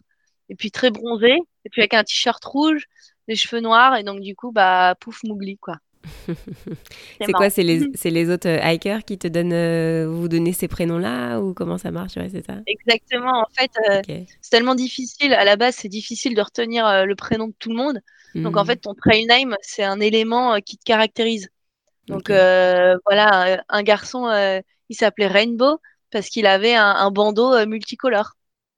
[0.48, 2.86] et puis très bronzée, et puis avec un t-shirt rouge,
[3.28, 5.76] les cheveux noirs, et donc du coup, bah, pouf, Mowgli, quoi.
[7.18, 7.46] C'est quoi?
[7.46, 7.50] marrant.
[7.50, 7.62] C'est
[8.10, 11.90] les, autres euh, hikers qui te donnent, euh, vous donnez ces prénoms-là ou comment ça
[11.90, 12.16] marche?
[12.16, 12.60] Ouais, c'est ça?
[12.66, 14.02] Exactement, en fait, euh,
[14.40, 17.70] c'est tellement difficile, à la base, c'est difficile de retenir euh, le prénom de tout
[17.70, 18.00] le monde.
[18.44, 18.80] Donc en fait, Mhm.
[18.80, 21.48] ton trail name, c'est un élément euh, qui te caractérise.
[22.08, 25.78] Donc euh, voilà, un garçon, euh, il s'appelait Rainbow
[26.10, 28.34] parce qu'il avait un, un bandeau euh, multicolore.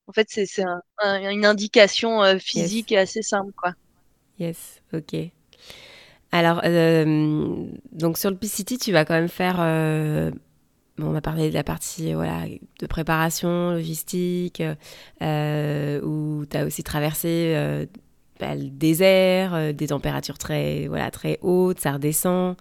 [0.07, 2.73] En fait, c'est c'est un- un- une indication euh, Yes.
[2.73, 3.75] physique assez simple, quoi.
[4.39, 4.81] Yes.
[4.93, 5.33] Ok.
[6.33, 9.57] Alors, euh, donc sur le P-City, tu vas quand même faire.
[9.61, 10.31] euh,
[10.99, 12.43] bon, on a parlé de la partie voilà,
[12.81, 14.63] de préparation, logistique,
[15.23, 17.87] où tu as aussi traversé
[18.41, 22.57] bah, le désert, euh, des températures très, voilà, très hautes, ça redescend,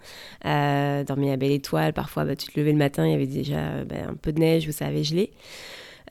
[0.46, 3.26] euh, dormir à belle étoile, parfois bah, tu te levais le matin, il y avait
[3.26, 5.32] déjà bah, un peu de neige ou ça avait gelé.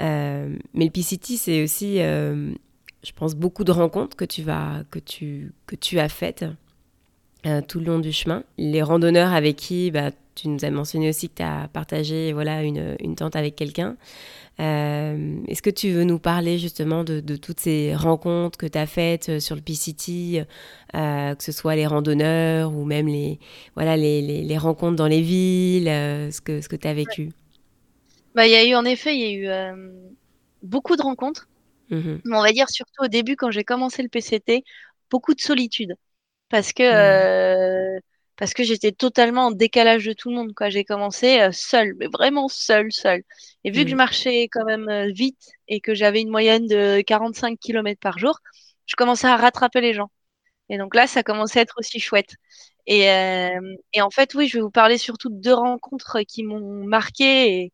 [0.01, 2.51] Euh, mais le P-City, c'est aussi, euh,
[3.03, 6.45] je pense, beaucoup de rencontres que tu, vas, que tu, que tu as faites
[7.45, 8.43] euh, tout le long du chemin.
[8.58, 12.63] Les randonneurs avec qui bah, tu nous as mentionné aussi que tu as partagé voilà,
[12.63, 13.97] une, tente avec quelqu'un.
[14.60, 19.39] Est-ce que tu veux nous parler justement de, toutes ces rencontres que tu as faites
[19.39, 19.62] sur le
[20.95, 23.39] euh, que ce soit les randonneurs ou même les,
[23.75, 27.32] voilà, les, les, rencontres dans les villes, ce que tu as vécu
[28.34, 29.91] Bah, il y a eu, en effet, il y a eu euh,
[30.62, 31.48] beaucoup de rencontres.
[31.89, 32.24] Mhm.
[32.26, 34.63] Mais on va dire surtout au début, quand j'ai commencé le PCT,
[35.12, 35.96] beaucoup de solitude.
[36.50, 37.34] Parce que, Ouais.
[37.98, 38.00] euh,
[38.38, 40.69] parce que j'étais totalement en décalage de tout le monde, quoi.
[40.69, 43.24] J'ai commencé euh, seule, mais vraiment seule, seule.
[43.65, 43.98] Et vu que je Mhm.
[43.98, 48.39] marchais quand même vite et que j'avais une moyenne de 45 km par jour,
[48.88, 50.12] je commençais à rattraper les gens.
[50.69, 52.36] Et donc là, ça commençait à être aussi chouette.
[52.88, 53.10] Et,
[53.93, 57.63] et en fait, oui, je vais vous parler surtout de deux rencontres qui m'ont marqué
[57.65, 57.74] et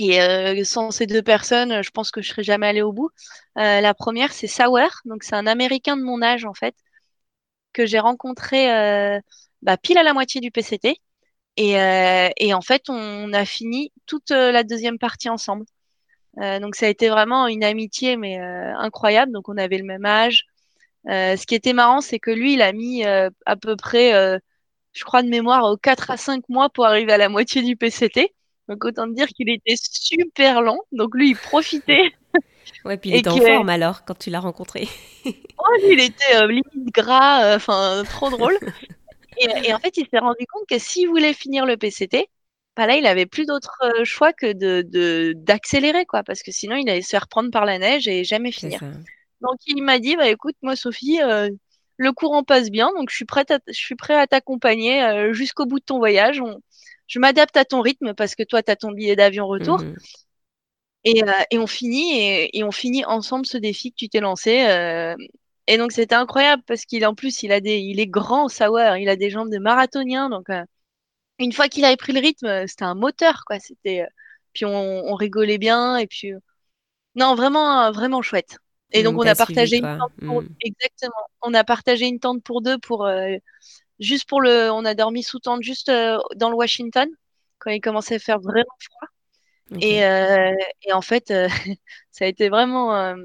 [0.00, 3.10] euh, sans ces deux personnes, je pense que je serais jamais allée au bout.
[3.58, 6.74] Euh, la première, c'est Sauer, donc c'est un Américain de mon âge en fait
[7.72, 9.20] que j'ai rencontré euh,
[9.62, 11.00] bah, pile à la moitié du PCT.
[11.58, 11.72] Et,
[12.36, 15.64] et en fait, on a fini toute la deuxième partie ensemble.
[16.36, 19.32] Donc ça a été vraiment une amitié mais incroyable.
[19.32, 20.44] Donc on avait le même âge.
[21.06, 24.40] Ce qui était marrant, c'est que lui, il a mis à peu près,
[24.92, 27.76] je crois de mémoire, aux 4 à 5 mois pour arriver à la moitié du
[27.76, 28.35] PCT.
[28.68, 30.78] Donc autant dire qu'il était super lent.
[30.92, 32.12] Donc lui, il profitait
[32.84, 34.88] Ouais, puis il était en forme alors quand tu l'as rencontré.
[35.26, 35.32] oh,
[35.82, 38.58] lui, il était euh, limite gras, euh, enfin trop drôle.
[39.38, 42.26] Et, et en fait, il s'est rendu compte que s'il voulait finir le PCT,
[42.74, 46.76] bah là, il avait plus d'autre euh, choix que de, d'accélérer quoi, parce que sinon,
[46.76, 48.80] il allait se faire prendre par la neige et jamais finir.
[49.42, 51.50] Donc il m'a dit, bah écoute, moi Sophie, euh,
[51.98, 55.66] le courant passe bien, donc je suis prête à, je suis prêt à t'accompagner jusqu'au
[55.66, 56.40] bout de ton voyage.
[56.40, 56.62] On-
[57.06, 59.78] je m'adapte à ton rythme parce que toi, tu as ton billet d'avion retour.
[59.80, 59.94] Mhm.
[61.04, 64.20] Et, euh, et on finit et, et on finit ensemble ce défi que tu t'es
[64.20, 64.66] lancé.
[64.68, 65.14] euh,
[65.68, 68.96] et donc c'était incroyable parce qu'il en plus il a des, il est grand, Sauer,
[69.00, 70.28] il a des jambes de marathonien.
[70.30, 70.62] Donc euh,
[71.38, 73.58] une fois qu'il avait pris le rythme, c'était un moteur quoi.
[73.60, 74.06] C'était,
[74.54, 76.32] puis on, on rigolait bien et puis
[77.16, 78.58] non vraiment vraiment chouette.
[78.92, 80.48] Et donc on a suivi partagé une tente pour Mhm.
[80.62, 81.12] exactement.
[81.42, 83.08] On a partagé une tente pour deux pour
[84.00, 84.70] juste pour le.
[84.72, 87.08] On a dormi sous tente juste euh, dans le Washington
[87.58, 89.08] quand il commençait à faire vraiment froid.
[89.80, 91.48] Et, euh, et en fait, euh,
[92.12, 93.16] ça a été vraiment euh,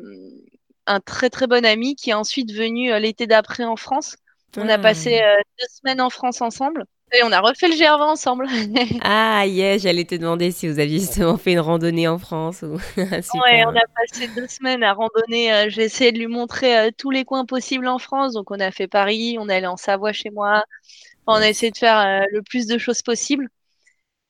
[0.86, 4.16] un très très bon ami qui est ensuite venu l'été d'après en France.
[4.58, 5.38] On a passé Ah.
[5.38, 8.48] euh, deux semaines en France ensemble et on a refait le GR20 ensemble.
[9.04, 12.78] Ah, yes, j'allais te demander si vous aviez justement fait une randonnée en France ou
[13.34, 15.54] Ouais, on a passé deux semaines à randonner.
[15.54, 18.34] euh, J'ai essayé de lui montrer euh, tous les coins possibles en France.
[18.34, 20.66] Donc, on a fait Paris, on est allé en Savoie chez moi.
[21.26, 23.50] Enfin, on a essayé de faire euh, le plus de choses possible.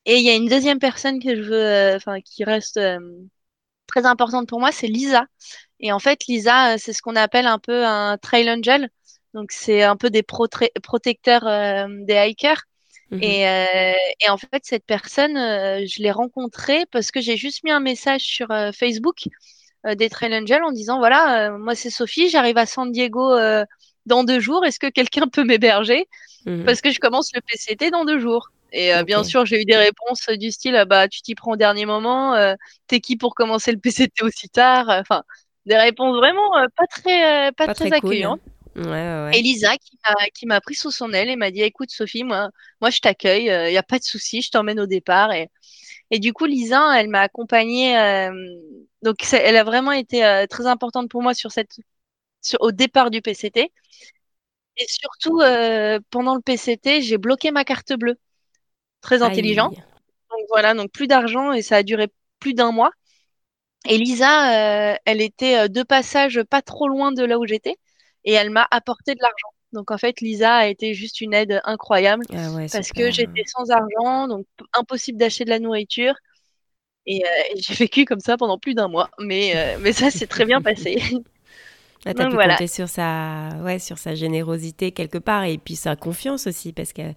[0.05, 2.99] Et il y a une deuxième personne que je veux, euh, enfin, qui reste euh,
[3.87, 5.25] très importante pour moi, c'est Lisa.
[5.79, 8.89] Et en fait, Lisa, euh, c'est ce qu'on appelle un peu un trail angel.
[9.35, 12.61] Donc, c'est un peu des protecteurs euh, des hikers.
[13.11, 13.23] Mhm.
[13.23, 13.93] Et, euh,
[14.25, 17.81] et en fait, cette personne, euh, je l'ai rencontrée parce que j'ai juste mis un
[17.81, 19.27] message sur euh, Facebook
[19.85, 23.33] euh, des Trail Angels en disant, voilà, euh, moi c'est Sophie, j'arrive à San Diego
[23.33, 23.65] euh,
[24.05, 26.07] dans deux jours, est-ce que quelqu'un peut m'héberger?
[26.45, 26.65] Mhm.
[26.65, 28.49] Parce que je commence le PCT dans deux jours.
[28.73, 31.51] Et euh, bien sûr, j'ai eu des réponses du style ah bah tu t'y prends
[31.51, 32.53] au dernier moment, euh,
[32.87, 34.85] t'es qui pour commencer le PCT aussi tard?
[34.87, 35.23] Enfin,
[35.65, 38.39] des réponses vraiment euh, pas très euh, pas, Pas très, accueillantes.
[38.75, 39.31] Ouais, ouais.
[39.33, 39.75] Et Lisa
[40.33, 43.45] qui m'a pris sous son aile et m'a dit écoute Sophie, moi moi je t'accueille,
[43.45, 45.49] il y a pas de souci, je t'emmène au départ et
[46.09, 48.31] et du coup Lisa, elle m'a accompagnée euh,
[49.01, 51.79] donc elle a vraiment été euh, très importante pour moi sur cette
[52.41, 53.71] sur, au départ du PCT.
[54.77, 58.17] Et surtout, euh, pendant le PCT, j'ai bloqué ma carte bleue.
[59.01, 59.69] Très intelligent.
[59.69, 59.77] Aïe.
[59.77, 62.07] Donc voilà, donc plus d'argent et ça a duré
[62.39, 62.91] plus d'un mois.
[63.85, 67.77] Et Lisa, euh, elle était euh, de passage pas trop loin de là où j'étais
[68.25, 69.53] et elle m'a apporté de l'argent.
[69.73, 73.43] Donc en fait, Lisa a été juste une aide incroyable Ah ouais, parce que j'étais
[73.45, 76.13] sans argent, donc impossible d'acheter de la nourriture.
[77.05, 79.09] Et, euh, et j'ai vécu comme ça pendant plus d'un mois.
[79.19, 81.01] Mais, euh, mais ça s'est très bien passé.
[82.05, 82.39] Ah, t'as pu voilà.
[82.39, 86.93] compter sur sa, ouais, sur sa générosité quelque part et puis sa confiance aussi parce
[86.93, 87.15] qu'elle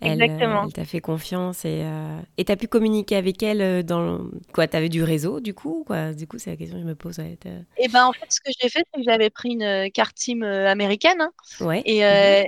[0.00, 0.64] elle, Exactement.
[0.64, 4.20] elle t'a fait confiance et euh, et t'as pu communiquer avec elle euh, dans
[4.54, 6.14] quoi T'avais du réseau du coup quoi?
[6.14, 7.18] Du coup, c'est la question que je me pose.
[7.18, 7.38] Ouais,
[7.78, 10.16] Et ben en fait, ce que j'ai fait, c'est que j'avais pris une euh, carte
[10.30, 11.20] euh, américaine.
[11.20, 11.32] hein.
[11.60, 11.84] ouais.
[11.84, 12.36] Et Mhm.
[12.40, 12.44] euh,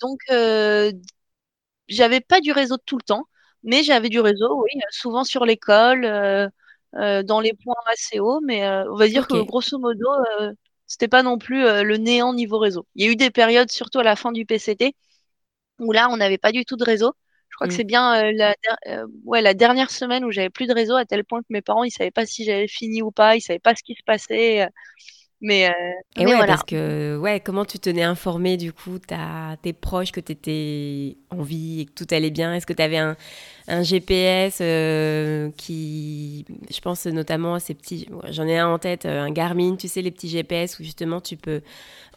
[0.00, 0.92] donc, euh,
[1.88, 3.26] j'avais pas du réseau tout le temps,
[3.64, 6.48] mais j'avais du réseau, oui, euh, souvent sur l'école, euh,
[6.96, 10.06] euh, dans les points assez hauts, mais euh, on va dire que grosso modo,
[10.40, 10.52] euh,
[10.92, 12.86] c'était pas non plus euh, le néant niveau réseau.
[12.94, 14.94] Il y a eu des périodes, surtout à la fin du PCT,
[15.80, 17.14] où là, on n'avait pas du tout de réseau.
[17.50, 17.74] Je crois que Mm.
[17.74, 18.54] c'est bien euh, la,
[18.88, 21.62] euh, ouais, la dernière semaine où j'avais plus de réseau, à tel point que mes
[21.62, 24.02] parents, ils savaient pas si j'avais fini ou pas, ils savaient pas ce qui se
[24.04, 24.68] passait.
[25.42, 25.72] Mais, euh,
[26.16, 26.44] Et mais ouais, voilà.
[26.44, 31.16] parce que, ouais, comment tu tenais informé du coup ta, tes proches que tu étais
[31.30, 32.54] en vie et que tout allait bien?
[32.54, 33.16] Est-ce que tu avais un,
[33.66, 39.06] un GPS euh, qui, je pense notamment à ces petits, j'en ai un en tête,
[39.06, 41.62] euh, un Garmin, tu sais, les petits GPS où justement tu peux,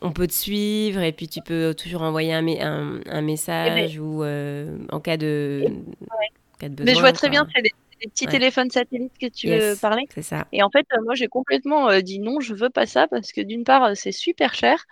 [0.01, 3.21] on peut te suivre et puis tu peux toujours envoyer un, un, un
[3.63, 5.69] Eh ben, message ou euh, en cas de,
[6.11, 6.27] ouais.
[6.59, 7.29] cas de Mais je besoin, vois très quoi.
[7.29, 7.61] bien, c'est
[8.01, 8.31] les petits Ouais.
[8.31, 10.03] téléphones satellites que tu veux Yes, parler.
[10.13, 10.47] c'est ça.
[10.51, 13.31] Et en fait, euh, moi, j'ai complètement euh, dit non, je veux pas ça parce
[13.31, 14.83] que d'une part, euh, c'est super cher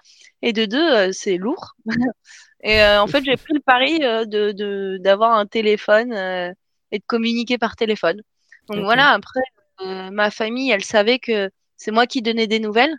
[0.42, 1.76] et de deux, euh, c'est lourd.
[2.64, 6.52] Et euh, en fait, j'ai pris le pari euh, de, d'avoir un téléphone euh,
[6.92, 8.22] et de communiquer par téléphone.
[8.70, 9.42] Donc voilà, après,
[9.82, 12.96] euh, ma famille, elle savait que c'est moi qui donnais des nouvelles.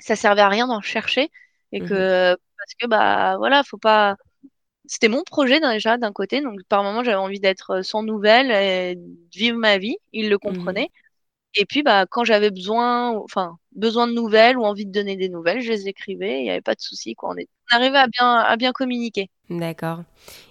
[0.00, 1.30] Ça servait à rien d'en chercher
[1.72, 1.88] et Mhm.
[1.88, 4.16] que parce que bah voilà, faut pas.
[4.88, 8.96] C'était mon projet déjà d'un côté, donc par moment j'avais envie d'être sans nouvelles et
[8.96, 9.02] de
[9.38, 9.96] vivre ma vie.
[10.14, 10.48] Ils le Mhm.
[10.48, 10.88] comprenaient.
[11.54, 15.28] Et puis, bah, quand j'avais besoin, enfin, besoin de nouvelles ou envie de donner des
[15.28, 17.14] nouvelles, je les écrivais, il n'y avait pas de souci.
[17.22, 17.48] On, est...
[17.72, 19.30] on arrivait à bien, à bien communiquer.
[19.50, 20.02] D'accord.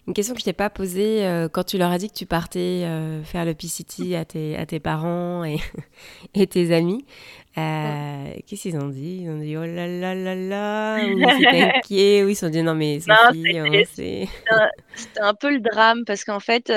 [0.07, 2.25] Une question que je t'ai pas posée euh, quand tu leur as dit que tu
[2.25, 5.57] partais euh, faire le PCT à tes, à tes parents et,
[6.33, 7.05] et tes amis.
[7.59, 9.19] Euh, Qu'est-ce qu'ils ont dit?
[9.21, 12.45] Ils ont dit oh là là là là, ou ils étaient inquiets, ou ils se
[12.47, 14.69] sont dit non mais Sophie, on c'était un,
[15.21, 16.71] un peu le drame parce qu'en fait,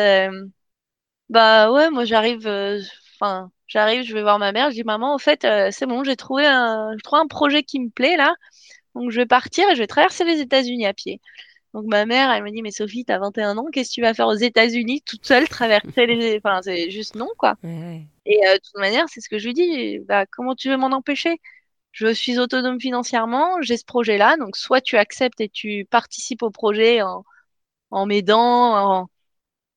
[1.28, 2.46] bah ouais, moi j'arrive,
[3.14, 6.04] enfin, j'arrive, je vais voir ma mère, je dis maman, en fait, euh, c'est bon,
[6.04, 8.34] j'ai trouvé un, un projet qui me plaît là,
[8.94, 11.20] donc je vais partir et je vais traverser les États-Unis à pied.
[11.74, 14.14] Donc ma mère, elle me dit, mais Sophie, t'as 21 ans, qu'est-ce que tu vas
[14.14, 16.38] faire aux États-Unis toute seule, traverser les...
[16.38, 17.56] Enfin, c'est juste non, quoi.
[18.26, 20.76] Et euh, de toute manière, c'est ce que je lui dis, bah, comment tu veux
[20.76, 21.40] m'en empêcher?
[21.92, 26.50] Je suis autonome financièrement, j'ai ce projet-là, donc soit tu acceptes et tu participes au
[26.50, 27.24] projet en,
[27.90, 28.40] en m'aidant,
[29.02, 29.10] en,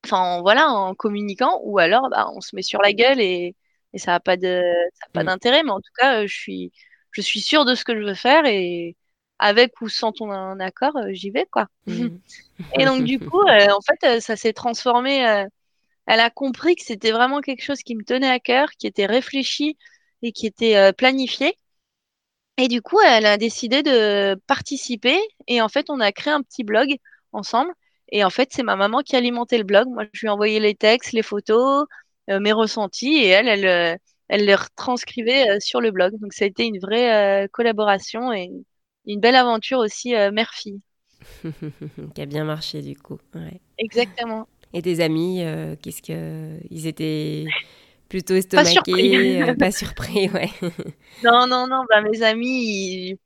[0.05, 3.55] enfin en- voilà, en communiquant, ou alors bah, on se met sur la gueule et,
[3.93, 4.63] et ça n'a pas de,
[4.95, 5.63] ça a pas Mm, d'intérêt.
[5.63, 6.71] Mais en tout cas, euh, je suis,
[7.11, 8.95] je suis sûre de ce que je veux faire et
[9.39, 11.67] avec ou sans ton accord, euh, j'y vais, quoi.
[11.87, 12.19] mm.
[12.79, 15.27] Et donc du coup, euh, en fait, ça s'est transformé.
[15.27, 15.45] euh,
[16.07, 19.05] elle a compris que c'était vraiment quelque chose qui me tenait à cœur, qui était
[19.07, 19.77] réfléchi
[20.23, 21.57] et qui était euh, planifié.
[22.57, 25.17] Et du coup, elle a décidé de participer.
[25.47, 26.95] Et en fait, on a créé un petit blog
[27.31, 27.71] ensemble.
[28.09, 29.87] Et en fait, c'est ma maman qui alimentait le blog.
[29.89, 31.85] Moi, je lui envoyais les textes, les photos,
[32.29, 33.13] mes ressentis.
[33.15, 33.95] Et elle, elle, euh,
[34.29, 36.13] elle les retranscrivait euh, sur le blog.
[36.19, 38.49] Donc, ça a été une vraie euh, collaboration et
[39.05, 40.81] une, belle aventure aussi euh, mère-fille.
[42.15, 43.19] Qui a bien marché du coup.
[43.35, 43.59] Ouais.
[43.77, 44.47] Exactement.
[44.73, 47.53] Et tes amis, euh, qu'est-ce que ils étaient
[48.09, 49.09] plutôt Pas surpris.
[49.09, 50.49] estomaqués, euh, pas surpris, ouais.
[51.21, 51.83] Non, non, non.
[51.89, 52.65] Bah, mes amis,
[53.11, 53.17] ils-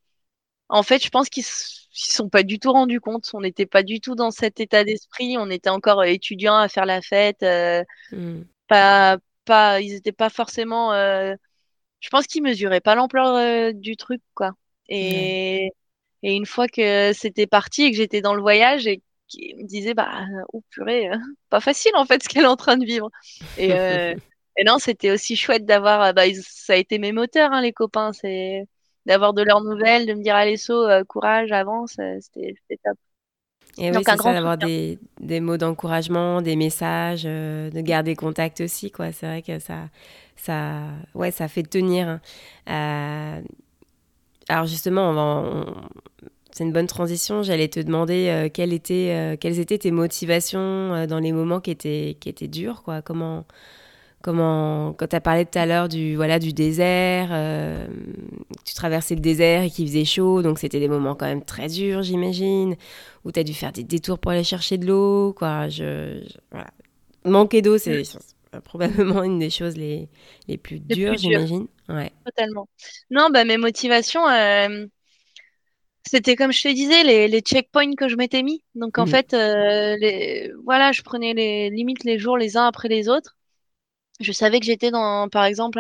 [0.70, 3.30] en fait, je pense qu'ils ils sont pas du tout rendus compte.
[3.34, 5.38] On n'était pas du tout dans cet état d'esprit.
[5.40, 7.44] On était encore euh, étudiants à faire la fête.
[7.44, 10.94] euh, Mm, pas, pas, ils étaient pas forcément.
[10.94, 11.36] euh,
[12.02, 14.52] je pense qu'ils mesuraient pas l'ampleur euh, du truc, quoi.
[14.90, 15.72] Et,
[16.24, 19.64] et une fois que c'était parti et que j'étais dans le voyage et qu'ils me
[19.68, 21.18] disaient, bah, oh purée, euh,
[21.50, 23.10] pas facile en fait ce qu'elle est en train de vivre.
[23.58, 24.14] Et, euh,
[24.58, 26.02] et non, c'était aussi chouette d'avoir.
[26.04, 28.14] euh, Bah, ils- ça a été mes moteurs, hein, les copains.
[28.14, 28.66] C'est
[29.06, 32.98] d'avoir de leurs nouvelles, de me dire allez saut, courage, avance, c'était top.
[33.78, 38.92] Et oui, c'est ça, d'avoir des, des, mots d'encouragement, des messages, de garder contact aussi,
[38.92, 39.12] quoi.
[39.12, 39.90] C'est vrai que ça,
[40.36, 40.82] ça,
[41.14, 42.20] ouais, ça fait tenir.
[42.66, 43.42] Hein.
[44.50, 45.76] alors justement, on
[46.52, 47.44] c'est une bonne transition.
[47.44, 52.30] J'allais te demander quelles, étaient, quelles étaient tes motivations dans les moments qui étaient, qui
[52.30, 53.04] étaient durs, quoi.
[53.04, 53.46] Comment,
[54.22, 57.88] comment quand tu as parlé tout à l'heure du voilà du désert euh,
[58.66, 61.68] tu traversais le désert et qu'il faisait chaud donc c'était des moments quand même très
[61.68, 62.76] durs j'imagine
[63.28, 65.68] où tu as dû faire des détours pour aller chercher de l'eau quoi.
[65.70, 66.24] Je,
[67.26, 68.02] manquer d'eau c'est
[68.64, 70.08] probablement une des choses les,
[70.48, 71.68] les plus dures j'imagine.
[71.90, 72.12] Ouais.
[72.26, 72.68] Totalement.
[73.12, 74.86] Non bah mes motivations euh,
[76.06, 78.64] c'était comme je te disais les, les checkpoints que je m'étais mis.
[78.76, 79.10] Donc en mmh.
[79.10, 83.37] fait euh, les, voilà je prenais les limites les jours les uns après les autres
[84.20, 85.80] je savais que j'étais dans, par exemple,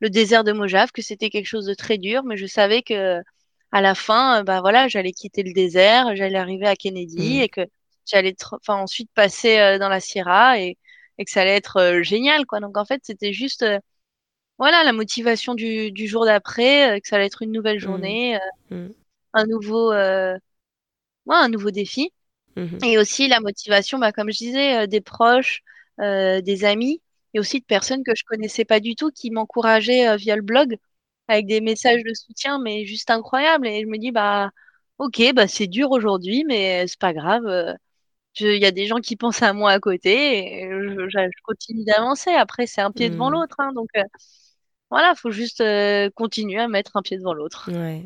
[0.00, 3.20] le désert de Mojave, que c'était quelque chose de très dur, mais je savais que
[3.72, 7.42] à la fin, bah voilà, j'allais quitter le désert, j'allais arriver à Kennedy mmh.
[7.42, 7.60] et que
[8.06, 10.78] j'allais enfin ensuite passer euh, dans la Sierra et,
[11.18, 12.60] et que ça allait être euh, génial quoi.
[12.60, 13.78] Donc en fait, c'était juste euh,
[14.58, 17.80] voilà la motivation du, du jour d'après, que ça allait être une nouvelle mmh.
[17.80, 18.38] journée,
[18.70, 18.86] mmh.
[19.34, 20.38] un nouveau ouais,
[21.26, 22.10] un nouveau défi
[22.82, 25.62] et aussi la motivation, bah, comme je disais, des proches,
[25.98, 27.00] des amis
[27.34, 30.42] et aussi de personnes que je connaissais pas du tout qui m'encourageaient euh, via le
[30.42, 30.76] blog
[31.28, 33.66] avec des messages de soutien, mais juste incroyables.
[33.66, 34.50] Et je me dis, bah,
[34.98, 37.46] ok, bah, c'est dur aujourd'hui, mais c'est pas grave.
[37.46, 37.74] Euh,
[38.40, 42.30] il y a des gens qui pensent à moi à côté et je, continue d'avancer.
[42.30, 43.32] Après, c'est un pied devant mmh.
[43.32, 43.56] l'autre.
[43.58, 44.02] Hein, donc, euh,
[44.90, 45.62] voilà, il faut juste
[46.14, 47.70] continuer à mettre un pied devant l'autre.
[47.72, 48.02] Ouais.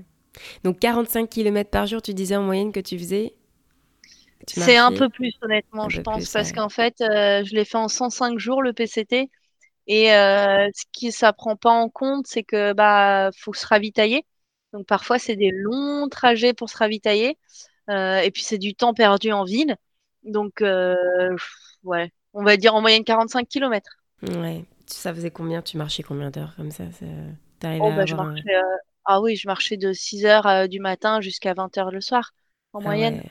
[0.65, 3.35] Donc, 45 km par jour, tu disais en moyenne que tu faisais
[4.47, 7.89] c'est un peu plus, honnêtement, je pense, parce qu'en fait, euh, je l'ai fait en
[7.89, 9.31] 105 jours, le PCT.
[9.89, 14.25] Et euh, ce qui ça prend pas en compte, c'est que bah faut se ravitailler.
[14.73, 17.37] Donc parfois, c'est des longs trajets pour se ravitailler.
[17.91, 19.77] Euh, et puis, c'est du temps perdu en ville.
[20.23, 20.61] Donc,
[21.83, 23.91] ouais, on va dire en moyenne 45 km.
[24.23, 24.65] Ouais.
[24.87, 25.63] Ça faisait combien?
[25.63, 28.43] Tu marchais combien d'heures comme ça, oh, bah, je marchais,
[29.05, 32.33] Ah oui, je marchais de 6 heures du matin jusqu'à 20 heures le soir,
[32.73, 33.23] en ah moyenne.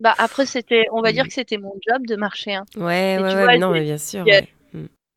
[0.00, 1.28] Bah après c'était, on va dire mmh.
[1.28, 2.54] que c'était mon job de marcher.
[2.54, 2.64] Hein.
[2.76, 4.24] Ouais, ouais, ouais, non, mais bien sûr.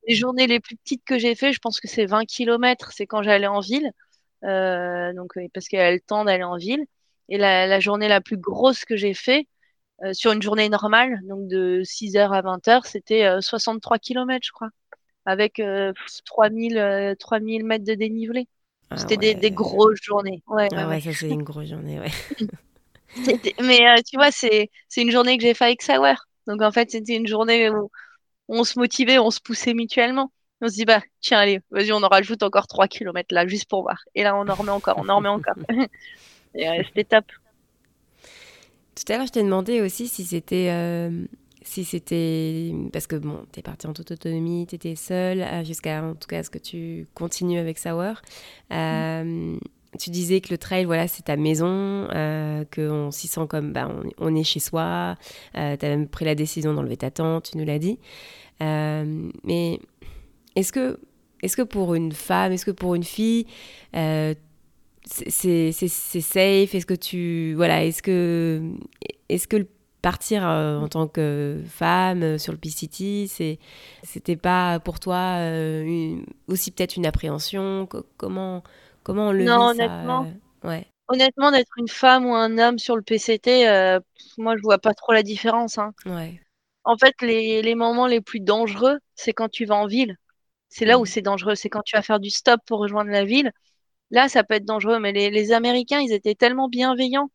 [0.08, 3.06] Les journées les plus petites que j'ai fait, je pense que c'est 20 km, c'est
[3.06, 3.92] quand j'allais en ville,
[4.44, 6.86] euh, donc parce qu'il y a le temps d'aller en ville.
[7.32, 9.48] Et la, la, journée la plus grosse que j'ai fait
[10.04, 14.70] euh, sur une journée normale, donc de 6h à 20h, c'était 63 km, je crois,
[15.26, 15.62] avec
[16.26, 18.48] 3000, 3000 mètres de dénivelé.
[18.90, 20.42] Ah c'était des, des, grosses journées.
[20.48, 22.10] Ouais, ah ouais, ça c'est une grosse journée, ouais.
[23.62, 26.16] Mais euh, tu vois, c'est une journée que j'ai fait avec Sauer.
[26.48, 27.90] Donc en fait, c'était une journée où
[28.48, 30.32] on se motivait, on se poussait mutuellement.
[30.62, 33.70] On se dit, bah, tiens, allez, vas-y, on en rajoute encore 3 km là, juste
[33.70, 34.04] pour voir.
[34.16, 35.56] Et là, on en remet encore, on en remet encore.
[36.56, 37.26] Et c'était top.
[38.96, 40.70] Tout à l'heure, je t'ai demandé aussi si c'était.
[40.72, 41.26] Euh,
[41.62, 42.74] si c'était.
[42.92, 46.44] Parce que bon, t'es parti en toute autonomie, t'étais seule, euh, jusqu'à en tout cas
[46.44, 48.14] ce que tu continues avec Sauer.
[48.74, 49.58] Euh,
[49.98, 53.90] tu disais que le trail, voilà, c'est ta maison, euh, qu'on s'y sent comme bah,
[54.20, 55.16] on, est chez soi.
[55.58, 57.98] Euh, tu as même pris la décision d'enlever ta tente, tu nous l'as dit.
[58.62, 59.80] Euh, mais
[60.56, 61.00] est-ce que,
[61.42, 63.48] est que pour une femme, est-ce que pour une fille,
[63.96, 64.36] euh,
[65.06, 66.76] c'est safe?
[66.76, 67.54] Est-ce que tu.
[67.56, 68.62] Voilà, est-ce que,
[69.28, 69.66] est que
[70.04, 73.58] partir en tant que femme sur le PCT,
[74.04, 75.40] c'était pas pour toi
[76.48, 77.88] aussi peut-être une appréhension?
[78.18, 78.64] Comment
[79.04, 80.28] Comment on le Non, vit, honnêtement.
[80.64, 80.88] Euh, ouais.
[81.08, 84.00] Honnêtement, d'être une femme ou un homme sur le PCT, euh,
[84.38, 85.78] moi, je vois pas trop la différence.
[85.78, 85.94] Hein.
[86.06, 86.40] Ouais.
[86.84, 90.18] En fait, les, les moments les plus dangereux, c'est quand tu vas en ville.
[90.70, 91.08] C'est là où mm.
[91.08, 91.56] c'est dangereux.
[91.56, 93.52] C'est quand tu vas faire du stop pour rejoindre la ville.
[94.12, 95.00] Là, ça peut être dangereux.
[95.00, 97.30] Mais les, les Américains, ils étaient tellement bienveillants.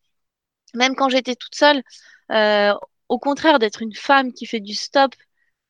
[0.75, 1.83] Même quand j'étais toute seule,
[2.33, 2.73] euh,
[3.09, 5.13] au contraire d'être une femme qui fait du stop,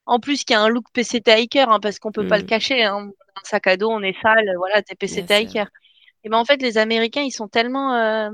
[0.06, 2.46] en plus qui a un look PCT hiker, hein, parce qu'on peut pas le mm.
[2.46, 2.84] cacher.
[2.84, 3.10] Hein.
[3.36, 5.68] Un sac à dos, on est sale, voilà, t'es PCT hiker.
[6.24, 8.30] Et ben en fait, les Américains, ils sont tellement, euh,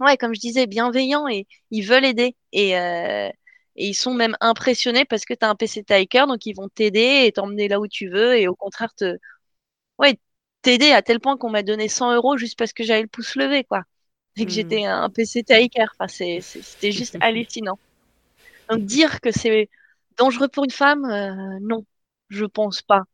[0.00, 2.36] ouais, comme je disais, bienveillants et ils veulent aider.
[2.52, 3.28] Et, euh,
[3.76, 6.68] et ils sont même impressionnés parce que tu as un PC Tiker, donc ils vont
[6.68, 9.18] t'aider et t'emmener là où tu veux et au contraire te,
[9.98, 10.18] ouais,
[10.62, 13.36] t'aider à tel point qu'on m'a donné 100 euros juste parce que j'avais le pouce
[13.36, 13.84] levé, quoi.
[14.36, 14.54] Et que hmm.
[14.54, 15.86] j'étais un PC Tiker.
[15.98, 17.78] Enfin, c'était juste hallucinant.
[18.68, 19.68] Donc dire que c'est
[20.18, 21.84] dangereux pour une femme, euh, non,
[22.28, 23.04] je pense pas.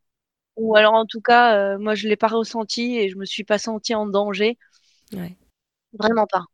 [0.56, 3.44] Ou alors en tout cas, euh, moi je l'ai pas ressenti et je me suis
[3.44, 4.58] pas sentie en danger.
[5.12, 5.36] Ouais.
[5.98, 6.44] Vraiment pas.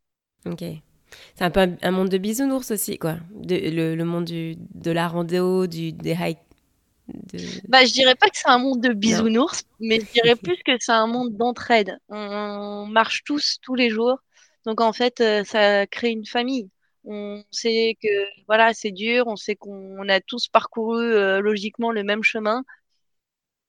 [0.47, 0.65] Ok.
[1.35, 3.17] C'est un peu un, monde de bisounours aussi, quoi.
[3.35, 6.39] De, le, monde du, de la rando, du, des hike,
[7.69, 10.73] Bah, je dirais pas que c'est un monde de bisounours, mais je dirais plus que
[10.79, 11.99] c'est un monde d'entraide.
[12.09, 14.19] On, marche tous, tous les jours.
[14.67, 16.69] Donc, en fait, euh, ça crée une famille.
[17.05, 18.09] On sait que
[18.47, 22.63] voilà, c'est dur, on sait qu'on a tous parcouru euh, logiquement le même chemin.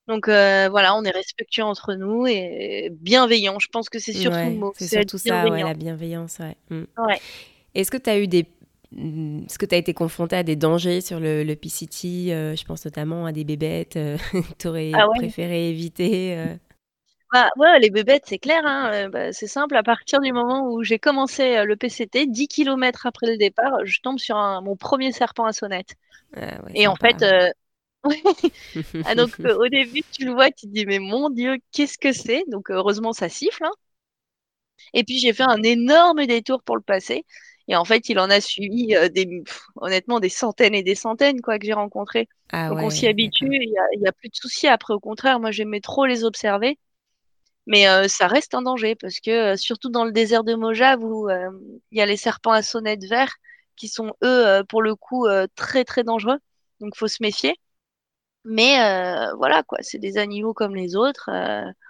[0.07, 3.59] Donc euh, voilà, on est respectueux entre nous et bienveillant.
[3.59, 4.73] Je pense que c'est surtout le mot.
[4.75, 6.39] C'est surtout ça, la bienveillance.
[6.69, 6.83] Mm.
[7.73, 8.45] Est-ce que tu as eu des
[8.91, 12.55] Mm, est-ce que tu as été confronté à des dangers sur le, le PCT euh,
[12.55, 14.17] Je pense notamment à des bébêtes que
[14.57, 16.37] tu aurais ah préféré éviter.
[17.33, 17.37] Euh?
[17.39, 18.61] Bah, ouais, les bébêtes, c'est clair.
[18.65, 19.75] Hein, bah, c'est simple.
[19.75, 23.99] À partir du moment où j'ai commencé le PCT, 10 km après le départ, je
[24.01, 25.95] tombe sur mon premier serpent à sonnette.
[26.35, 27.23] Ah Et en fait,
[29.05, 32.11] ah, donc au début, tu le vois, tu te dis, mais mon Dieu, qu'est-ce que
[32.11, 32.43] c'est?
[32.47, 33.63] Donc heureusement, ça siffle.
[33.63, 33.71] Hein.
[34.93, 37.25] Et puis j'ai fait un énorme détour pour le passer.
[37.67, 39.43] Et en fait, il en a suivi euh, des,
[39.75, 42.27] honnêtement des centaines et des centaines quoi que j'ai rencontrés.
[42.51, 44.67] Ah Donc on s'y habitue, il n'y a, plus de soucis.
[44.67, 46.79] Après, au contraire, moi j'aimais trop les observer.
[47.67, 51.03] Mais euh, ça reste un danger parce que euh, surtout dans le désert de Mojave
[51.03, 53.33] où il y a les serpents à sonnette vert
[53.75, 56.37] qui sont eux pour le coup très très dangereux.
[56.79, 57.55] Donc faut se méfier.
[58.43, 58.75] Mais
[59.37, 61.29] voilà quoi, c'est des animaux comme les autres.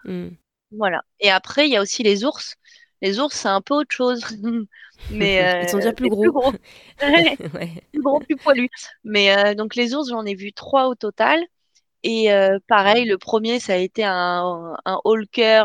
[0.05, 0.29] Mmh.
[0.71, 1.03] Voilà.
[1.19, 2.55] Et après, il y a aussi les ours.
[3.01, 4.21] Les ours, c'est un peu autre chose.
[5.11, 6.21] mais, Ils sont déjà euh, plus gros.
[6.21, 6.53] Plus gros.
[7.91, 8.69] plus gros, plus poilus.
[9.03, 11.39] Mais euh, donc les ours, j'en ai vu trois au total.
[12.03, 15.63] Et euh, pareil, le premier, ça a été un, un Walker.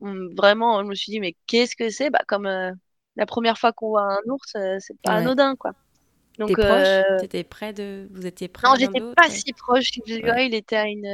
[0.00, 2.10] vraiment, je me suis dit, mais qu'est-ce que c'est?
[2.10, 5.72] Bah, Comme la première fois qu'on voit un ours, c'est pas anodin, quoi.
[6.38, 6.58] Donc,
[7.22, 8.08] étais près de.
[8.12, 9.90] Vous étiez près Non, j'étais pas si proche.
[10.06, 11.06] Il était à une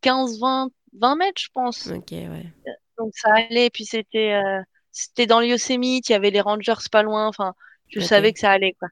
[0.00, 1.88] 15, 20, 20 mètres, je pense.
[1.88, 2.52] Ok, ouais
[2.98, 3.70] donc ça allait.
[3.70, 4.62] Puis c'était euh,
[4.92, 7.26] c'était dans le Yosemite, il y avait les Rangers pas loin.
[7.28, 7.54] Enfin,
[7.88, 8.88] je savais que ça allait quoi.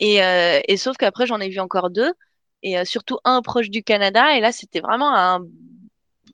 [0.00, 2.12] Et, euh, et sauf qu'après j'en ai vu encore deux
[2.62, 4.36] et euh, surtout un proche du Canada.
[4.36, 5.40] Et là c'était vraiment un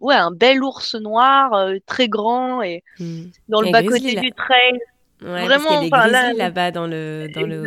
[0.00, 3.24] ouais un bel ours noir très grand et hmm.
[3.48, 4.80] dans le bas côté du trail.
[5.20, 7.64] Ouais, Vraiment, parce qu'il y a des là-bas dans le, dans le,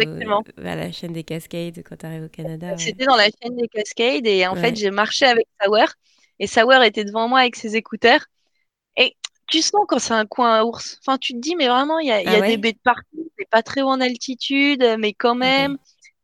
[0.66, 2.78] à la chaîne des Cascades quand tu arrives au Canada.
[2.78, 5.88] C'était dans la chaîne des Cascades et en fait j'ai marché avec Sauer
[6.39, 8.22] et Sauer était devant moi avec ses écouteurs
[8.95, 9.16] et
[9.51, 10.97] tu sens quand c'est un coin à ours.
[11.01, 13.49] Enfin, tu te dis, mais vraiment, il y a, ah des baies de partout, c'est
[13.49, 15.78] pas très haut en altitude, mais quand même.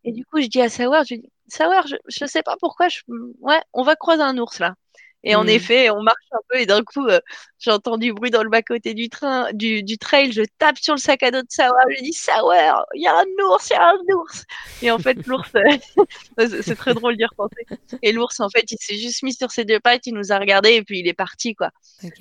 [0.03, 2.89] Et du coup, je dis à Sauer, je dis, Sauer, je, je sais pas pourquoi,
[2.89, 3.01] je...
[3.39, 4.75] ouais, on va croiser un ours là.
[5.23, 5.49] Et en mm.
[5.49, 7.19] effet, on marche un peu et d'un coup, euh,
[7.59, 10.31] j'entends du bruit dans le bas-côté du train, du, du, trail.
[10.31, 11.67] Je tape sur le sac à dos de Sauer.
[11.97, 14.45] Je dis Sauer, il y a un ours, il y a un ours.
[14.81, 17.65] Et en fait, l'ours, euh, c'est très drôle d'y repenser.
[18.03, 20.37] Et l'ours, en fait, il s'est juste mis sur ses deux pattes, il nous a
[20.37, 21.71] regardé et puis il est parti, quoi.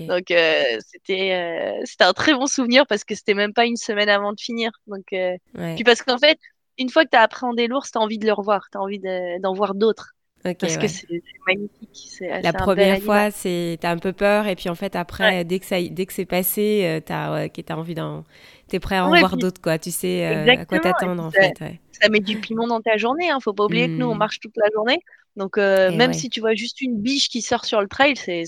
[0.00, 4.08] Donc, euh, c'était c'était un très bon souvenir parce que c'était même pas une semaine
[4.08, 4.72] avant de finir.
[4.86, 6.38] Donc, puis parce qu'en fait,
[6.78, 8.80] une fois que tu as appréhendé l'ours, tu as envie de le revoir, tu as
[8.80, 9.00] envie
[9.40, 10.16] d'en voir d'autres
[10.54, 12.22] parce que c'est magnifique.
[12.42, 15.66] La première fois, c'est t'as un peu peur, et puis en fait après, dès que
[15.66, 18.24] ça, dès que c'est passé, euh, t'as as envie d'en,
[18.68, 19.78] t'es prêt à en voir d'autres, quoi.
[19.78, 21.54] Tu sais euh, à quoi t'attendre en fait.
[21.92, 23.30] Ça met du piment dans ta journée.
[23.30, 23.38] Hein.
[23.40, 24.18] Faut pas oublier que nous on mmh.
[24.18, 25.00] marche toute la journée,
[25.36, 28.44] donc euh, même si tu vois juste une biche qui sort sur le trail, c'est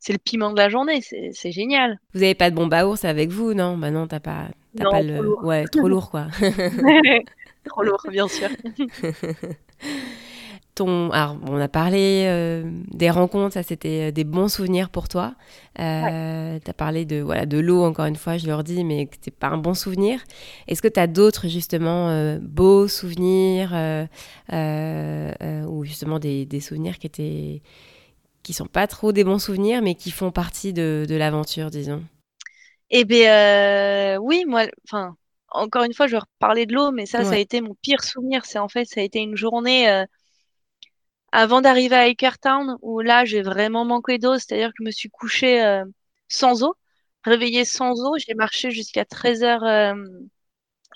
[0.00, 1.00] c'est le piment de la journée.
[1.02, 1.98] C'est génial.
[2.14, 3.76] Vous avez pas de bombe à ours avec vous, non?
[3.76, 4.48] Bah non, t'as pas.
[4.78, 5.44] As pas le...
[5.44, 6.28] Ouais, trop lourd quoi.
[7.70, 8.48] trop lourd, bien sûr.
[10.86, 12.62] Alors, on a parlé euh,
[12.92, 15.34] des rencontres, ça c'était euh, des bons souvenirs pour toi.
[15.78, 19.06] Euh, Tu as parlé de, voilà, de l'eau, encore une fois, je leur dis, mais
[19.06, 20.20] que c'est pas un bon souvenir.
[20.66, 23.72] Est-ce que tu as d'autres, justement, euh, beaux souvenirs
[25.68, 27.62] ou justement des, des, souvenirs qui étaient
[28.42, 32.02] qui sont pas trop des bons souvenirs, mais qui font partie de, de l'aventure, disons?
[32.90, 35.17] Eh bien, oui, moi, enfin,
[35.50, 38.04] encore une fois, je vais reparler de l'eau, mais ça, ça a été mon pire
[38.04, 38.44] souvenir.
[38.44, 40.04] C'est en fait, ça a été une journée
[41.32, 45.10] avant d'arriver à Town, où là, j'ai vraiment manqué d'eau, c'est-à-dire que je me suis
[45.10, 45.84] couchée euh,
[46.28, 46.74] sans eau,
[47.22, 49.94] réveillée sans eau, j'ai marché jusqu'à 13 heures euh,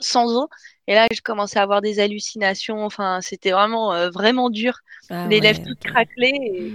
[0.01, 0.49] sans eau,
[0.87, 4.79] et là, j'ai commencé à avoir des hallucinations, enfin, c'était vraiment, euh, vraiment dur,
[5.11, 6.73] ah les lèvres toutes craquelées,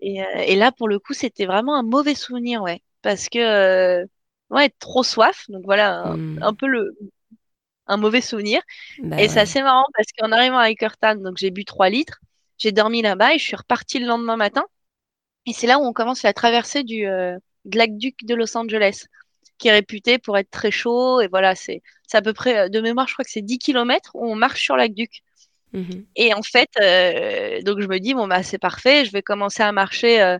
[0.00, 4.06] et, et, là, pour le coup, c'était vraiment un mauvais souvenir, ouais, parce que,
[4.50, 6.56] ouais, trop soif, donc voilà, un, hmm.
[6.56, 6.96] peu le,
[7.88, 8.60] un mauvais souvenir.
[9.02, 10.70] Bah et c'est assez marrant parce qu'en arrivant à
[11.00, 12.20] Town, donc j'ai bu 3 litres.
[12.58, 14.64] J'ai dormi là-bas et je suis repartie le lendemain matin.
[15.46, 17.38] Et c'est là où on commence la traversée du euh,
[17.72, 19.04] lac Duc de Los Angeles,
[19.56, 21.20] qui est réputé pour être très chaud.
[21.20, 21.82] Et voilà, c'est
[22.12, 24.62] à peu près, euh, de mémoire, je crois que c'est 10 km où on marche
[24.62, 25.22] sur lac Duc.
[25.72, 26.06] Mhm.
[26.16, 29.62] Et en fait, euh, donc je me dis, bon, bah, c'est parfait, je vais commencer
[29.62, 30.36] à marcher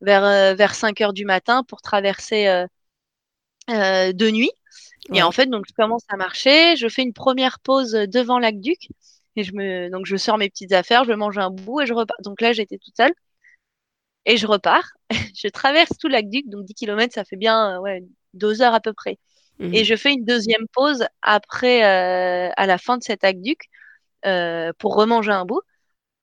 [0.00, 2.66] vers, vers 5 heures du matin pour traverser
[3.68, 4.50] de nuit.
[5.12, 8.60] Et en fait, donc je commence à marcher, je fais une première pause devant lac
[8.60, 8.88] Duc.
[9.36, 11.92] Et je me, donc je sors mes petites affaires, je mange un bout et je
[11.92, 12.16] repars.
[12.22, 13.12] Donc là, j'étais toute seule.
[14.24, 14.88] Et je repars.
[15.36, 18.02] je traverse tout l'aqueduc, donc 10 km, ça fait bien ouais,
[18.34, 19.18] deux heures à peu près.
[19.58, 19.74] Mhm.
[19.74, 23.68] Et je fais une deuxième pause après, euh, à la fin de cet aqueduc,
[24.24, 25.62] euh, pour remanger un bout.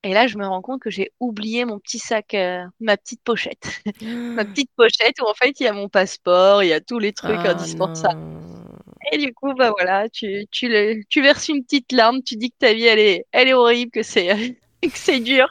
[0.04, 3.24] Et là, je me rends compte que j'ai oublié mon petit sac, euh, ma petite
[3.24, 3.82] pochette.
[4.36, 7.00] ma petite pochette où en fait, il y a mon passeport, il y a tous
[7.00, 8.14] les trucs Ah, indispensables.
[8.14, 8.74] non.
[9.12, 12.52] Et du coup, bah voilà, tu, tu, le- tu verses une petite larme, tu dis
[12.52, 14.28] que ta vie, elle est, elle est horrible, que c'est,
[14.82, 15.48] que c'est dur.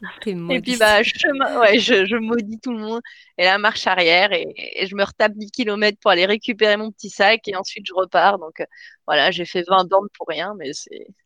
[0.48, 3.00] Et puis, bah, je, me- ouais, je, je maudis tout le monde.
[3.38, 6.90] Et là, marche arrière, et, et je me retape 10 km pour aller récupérer mon
[6.90, 8.38] petit sac, et ensuite je repars.
[8.38, 8.66] Donc, euh,
[9.06, 10.70] voilà, j'ai fait 20 bornes pour rien, mais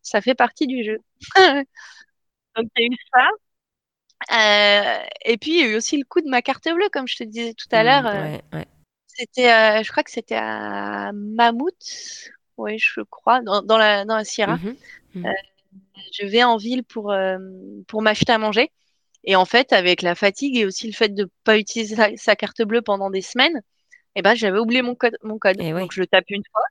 [0.03, 0.99] ça fait partie du jeu.
[2.57, 3.29] Donc, il y a eu ça.
[4.33, 7.07] Euh, et puis, il y a eu aussi le coup de ma carte bleue, comme
[7.07, 8.07] je te disais tout à Mm, l'heure.
[8.07, 8.67] euh, ouais, ouais.
[9.07, 14.17] C'était, euh, je crois que c'était à Mammouth, oui, je crois, dans, dans la, dans
[14.17, 14.57] la Sierra.
[14.57, 14.77] Mhm.
[16.13, 17.15] Je vais en ville pour,
[17.89, 18.71] pour m'acheter à manger.
[19.25, 22.15] Et en fait, avec la fatigue et aussi le fait de ne pas utiliser sa,
[22.17, 23.61] sa carte bleue pendant des semaines,
[24.15, 25.17] eh ben, j'avais oublié mon code.
[25.23, 25.57] Mon code.
[25.61, 25.73] Eh.
[25.73, 26.63] Donc, je le tape une fois,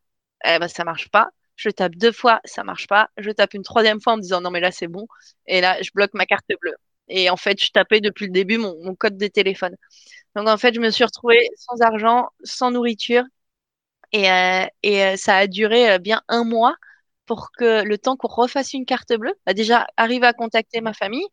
[0.46, 1.30] eh ben, ça marche pas.
[1.56, 3.10] Je tape deux fois, ça marche pas.
[3.18, 5.08] Je tape une troisième fois en me disant non, mais là, c'est bon.
[5.48, 6.76] Et là, je bloque ma carte bleue.
[7.08, 9.76] Et en fait, je tapais depuis le début mon, mon code de téléphone.
[10.36, 13.24] Donc, en fait, je me suis retrouvée sans argent, sans nourriture.
[14.12, 16.76] Et, euh, et euh, ça a duré euh, bien un mois
[17.26, 20.94] pour que le temps qu'on refasse une carte bleue, bah, déjà arriver à contacter ma
[20.94, 21.26] famille,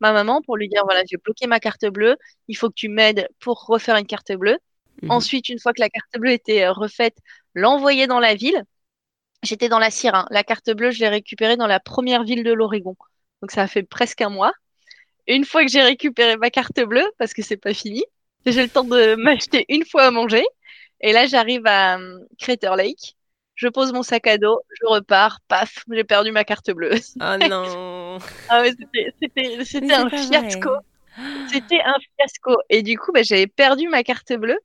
[0.00, 2.16] ma maman, pour lui dire voilà, j'ai bloqué ma carte bleue,
[2.48, 4.58] il faut que tu m'aides pour refaire une carte bleue.
[5.02, 5.10] Mhm.
[5.10, 7.16] Ensuite, une fois que la carte bleue était refaite,
[7.54, 8.64] l'envoyer dans la ville.
[9.42, 10.26] J'étais dans la Sierra.
[10.30, 12.96] La carte bleue, je l'ai récupérée dans la première ville de l'Oregon.
[13.40, 14.52] Donc ça a fait presque un mois.
[15.26, 18.04] Une fois que j'ai récupéré ma carte bleue, parce que c'est pas fini,
[18.46, 20.44] j'ai le temps de m'acheter une fois à manger.
[21.00, 23.16] Et là, j'arrive à euh, Crater Lake.
[23.54, 26.92] Je pose mon sac à dos, je repars, paf, j'ai perdu ma carte bleue.
[27.20, 28.18] Oh non.
[28.48, 28.72] Ah ouais,
[29.20, 30.70] c'était, un fiasco.
[31.52, 32.56] C'était un fiasco.
[32.70, 34.58] Et du coup, bah, j'avais perdu ma carte bleue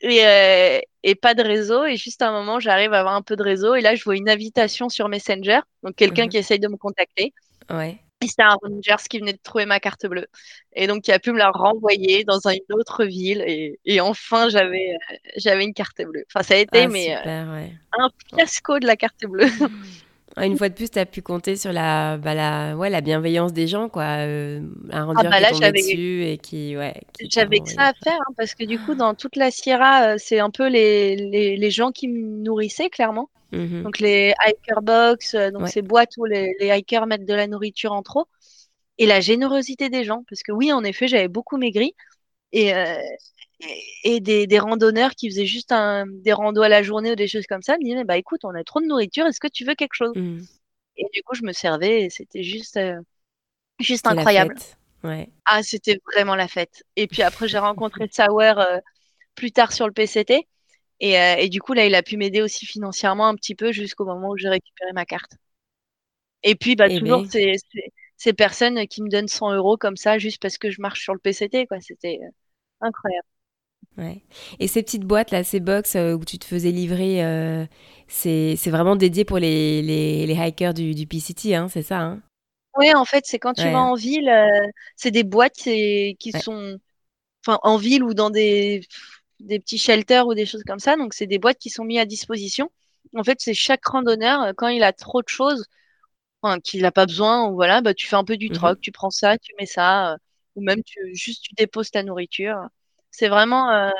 [0.00, 0.80] et, euh,
[1.10, 1.84] et pas de réseau.
[1.84, 3.74] Et juste à un moment, j'arrive à avoir un peu de réseau.
[3.74, 5.60] Et là, je vois une invitation sur Messenger.
[5.82, 6.28] Donc, quelqu'un Mhm.
[6.30, 7.32] qui essaye de me contacter.
[7.70, 7.98] Ouais.
[8.20, 10.26] Et c'était un Rangers qui venait de trouver ma carte bleue.
[10.72, 13.44] Et donc, qui a pu me la renvoyer dans une autre ville.
[13.46, 16.24] Et, et enfin, j'avais, euh, j'avais une carte bleue.
[16.34, 17.72] Enfin, ça a été, Ah, mais euh, super, ouais.
[17.96, 19.46] un fiasco de la carte bleue.
[20.38, 23.00] Ah, Une fois de plus, tu as pu compter sur la, bah, la, ouais, la
[23.00, 24.04] bienveillance des gens, quoi.
[24.26, 24.60] Euh,
[24.90, 27.88] un Ah bah là, est tombé j'avais, dessus et qui, ouais, qui J'avais que ça
[27.88, 30.68] à faire, hein, parce que du coup, dans toute la Sierra, euh, c'est un peu
[30.68, 33.30] les, les, les gens qui me nourrissaient, clairement.
[33.52, 33.82] Mhm.
[33.82, 35.70] Donc les hiker box, euh, donc Ouais.
[35.70, 38.26] ces boîtes où les, les hikers mettent de la nourriture en trop.
[38.98, 41.94] Et la générosité des gens, parce que oui, en effet, j'avais beaucoup maigri.
[42.52, 42.96] Et, euh,
[44.04, 47.28] et, des, des randonneurs qui faisaient juste un, des randos à la journée ou des
[47.28, 49.64] choses comme ça me disaient, bah écoute, on a trop de nourriture, est-ce que tu
[49.64, 50.12] veux quelque chose?
[50.14, 50.46] Mhm.
[50.96, 53.00] Et du coup, je me servais et c'était juste, euh,
[53.78, 54.54] juste incroyable.
[55.04, 55.28] Ouais.
[55.44, 56.82] Ah, c'était vraiment la fête.
[56.96, 58.80] Et puis après, j'ai rencontré Sauer euh,
[59.34, 60.46] plus tard sur le PCT.
[61.00, 63.70] Et, euh, et du coup, là, il a pu m'aider aussi financièrement un petit peu
[63.70, 65.32] jusqu'au moment où j'ai récupéré ma carte.
[66.42, 69.76] Et puis, bah, Eh toujours ben, ces, ces, ces personnes qui me donnent 100 euros
[69.76, 71.80] comme ça, juste parce que je marche sur le PCT, quoi.
[71.80, 72.28] C'était euh,
[72.80, 73.26] incroyable.
[73.98, 74.22] Ouais.
[74.60, 77.66] Et ces petites boîtes là, ces box euh, où tu te faisais livrer, euh,
[78.08, 82.22] c'est vraiment dédié pour les, les, les hikers du, du PCT, hein, c'est ça, hein?
[82.76, 86.16] Oui, en fait, c'est quand tu Ouais, vas en ville, euh, c'est des boîtes qui
[86.34, 86.42] ouais.
[86.42, 86.78] sont,
[87.46, 88.82] en ville ou dans des,
[89.40, 90.96] des petits shelters ou des choses comme ça.
[90.96, 92.70] Donc, c'est des boîtes qui sont mises à disposition.
[93.16, 95.66] En fait, c'est chaque randonneur, euh, quand il a trop de choses,
[96.42, 98.52] enfin, qu'il n'a pas besoin, voilà, bah, tu fais un peu du Mhm.
[98.52, 100.16] troc, tu prends ça, tu mets ça,
[100.56, 102.68] ou même tu, juste tu déposes ta nourriture.
[103.10, 103.90] C'est vraiment, euh,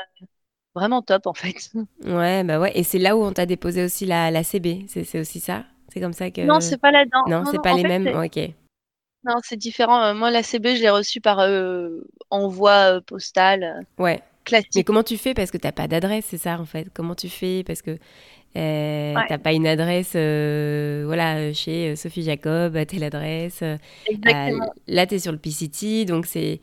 [0.75, 1.71] vraiment top, en fait.
[2.03, 2.71] Ouais, bah ouais.
[2.77, 5.65] Et c'est là où on t'a déposé aussi la, la CB, c'est c'est aussi ça?
[5.89, 6.59] C'est comme ça Non, que...
[6.59, 7.25] c'est pas là-dedans.
[7.27, 8.07] Non, Non, c'est non, pas les fait, mêmes?
[8.15, 8.39] Ok.
[9.23, 10.01] non, c'est différent.
[10.03, 14.21] Euh, Moi, la CB, je l'ai reçue par euh, envoi postal Ouais.
[14.75, 14.83] Mais classique.
[14.83, 15.33] comment tu fais?
[15.33, 16.87] Parce que t'as pas d'adresse, c'est ça en fait.
[16.93, 17.63] Comment tu fais?
[17.63, 17.97] Parce que
[18.55, 23.61] euh, Ouais, t'as pas une adresse, euh, voilà, chez euh, Sophie Jacob, à telle adresse.
[23.61, 23.77] Euh,
[24.87, 26.59] là, t'es sur le PCT, donc c'est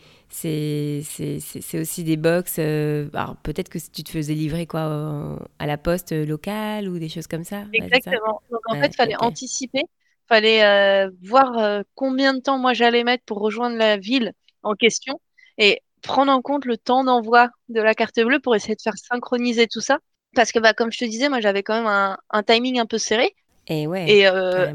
[1.75, 2.59] aussi des box.
[2.59, 7.27] alors peut-être que tu te faisais livrer quoi à la poste locale ou des choses
[7.27, 7.59] comme ça.
[7.59, 7.87] Ouais, c'est ça?
[7.87, 8.43] Exactement.
[8.51, 9.23] Donc en fait, il fallait ok.
[9.23, 9.83] anticiper,
[10.29, 14.33] fallait voir combien de temps moi j'allais mettre pour rejoindre la ville
[14.63, 15.21] en question
[15.59, 18.97] et prendre en compte le temps d'envoi de la carte bleue pour essayer de faire
[18.97, 19.99] synchroniser tout ça.
[20.37, 22.87] Parce que bah, comme je te disais, moi j'avais quand même un, un timing un
[22.87, 23.35] peu serré
[23.67, 24.73] Et ouais, et euh,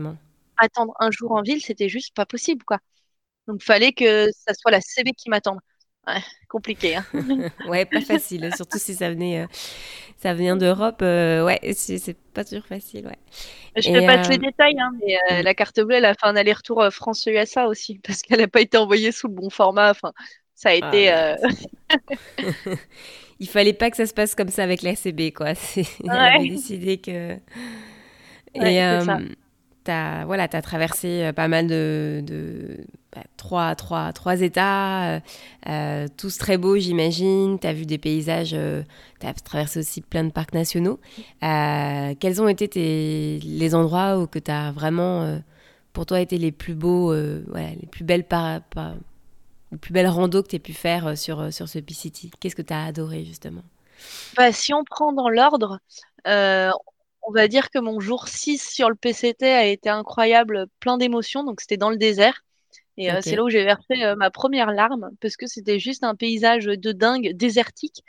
[0.57, 2.79] attendre un jour en ville, c'était juste pas possible quoi.
[3.47, 5.59] Donc fallait que ça soit la CB qui m'attende.
[6.07, 6.95] Ouais, compliqué.
[6.95, 7.05] Hein.
[7.67, 9.47] ouais, pas facile, surtout si ça venait, euh,
[10.17, 11.03] ça vient d'Europe.
[11.03, 13.19] Euh, ouais, c'est pas toujours facile, ouais.
[13.75, 15.43] Je ne fais pas tous les détails, hein, mais mm.
[15.43, 18.77] la carte bleue, elle a fait un aller-retour France-USA aussi, parce qu'elle n'a pas été
[18.77, 19.91] envoyée sous le bon format.
[19.91, 20.11] Enfin,
[20.55, 21.09] ça a été.
[21.09, 21.37] Ah,
[23.41, 25.47] Il fallait pas que ça se passe comme ça avec la CB, quoi.
[26.07, 27.33] A décidé que.
[28.53, 29.19] Et ça
[29.83, 32.77] tu as, voilà, as traversé euh, pas mal de, de
[33.13, 35.19] bah, trois, trois, trois États, euh,
[35.67, 37.59] euh, tous très beaux, j'imagine.
[37.59, 38.55] Tu as vu des paysages,
[39.19, 40.99] tu as traversé aussi plein de parcs nationaux.
[41.41, 45.39] quels ont été tes, les endroits où que tu as vraiment,
[45.93, 48.61] pour toi, été les plus beaux, les plus belles par,
[49.71, 52.61] les plus belles randos que tu as pu faire sur, sur ce P-City Qu'est-ce que
[52.61, 53.63] tu as adoré, justement?
[54.35, 55.79] Bah, Si on prend dans l'ordre,
[57.23, 61.43] on va dire que mon jour 6 sur le PCT a été incroyable, plein d'émotions.
[61.43, 62.43] Donc, c'était dans le désert.
[62.97, 66.03] Et euh, c'est là où j'ai versé euh, ma première larme, parce que c'était juste
[66.03, 68.03] un paysage de dingue, désertique.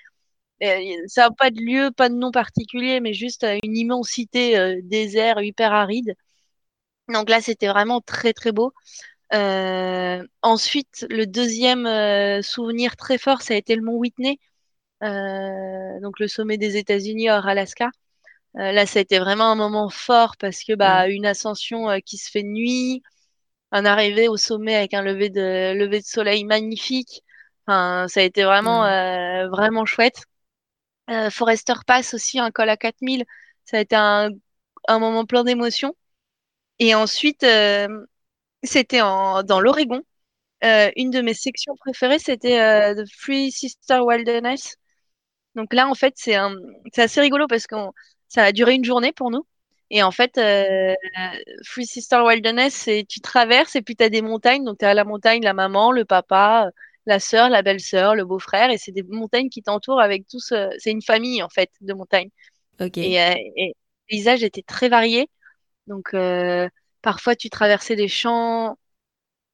[1.06, 5.40] ça n'a pas de lieu, pas de nom particulier, mais juste euh, une immensité désert
[5.40, 6.14] hyper aride.
[7.08, 8.72] Donc là, c'était vraiment très très beau.
[9.32, 14.38] Ensuite, le deuxième souvenir très fort, ça a été le mont Whitney,
[15.00, 17.90] donc le sommet des États-Unis hors Alaska.
[18.58, 21.98] Euh, là, ça a été vraiment un moment fort parce que bah, une ascension euh,
[22.04, 23.02] qui se fait de nuit,
[23.72, 27.22] un arrivé au sommet avec un lever de, lever de soleil magnifique.
[27.66, 30.24] Enfin, ça a été vraiment, euh, vraiment chouette.
[31.30, 33.24] Forester Pass aussi, un col à 4000.
[33.66, 34.30] Ça a été un,
[34.88, 35.94] un moment plein d'émotions.
[36.78, 37.44] Et ensuite,
[38.62, 40.02] c'était dans l'Oregon.
[40.62, 44.76] une de mes sections préférées, c'était The Free Sister Wilderness.
[45.54, 46.36] Donc là, en fait, c'est
[46.96, 47.92] assez rigolo parce qu'on
[48.28, 49.46] ça a duré une journée pour nous.
[49.90, 50.94] Et en fait, euh,
[51.64, 54.64] Free Sister Wilderness, c'est tu traverses et puis tu as des montagnes.
[54.64, 56.70] Donc, tu as la montagne, la maman, le papa,
[57.04, 58.70] la sœur, la belle-sœur, le beau-frère.
[58.70, 60.52] Et c'est des montagnes qui t'entourent avec tous.
[60.52, 62.30] Euh, c'est une famille, en fait, de montagnes.
[62.80, 62.96] Ok.
[62.96, 63.74] Et, euh, et les
[64.08, 65.28] paysages étaient très variés.
[65.88, 66.14] Donc,
[67.02, 68.78] parfois, tu traversais des champs.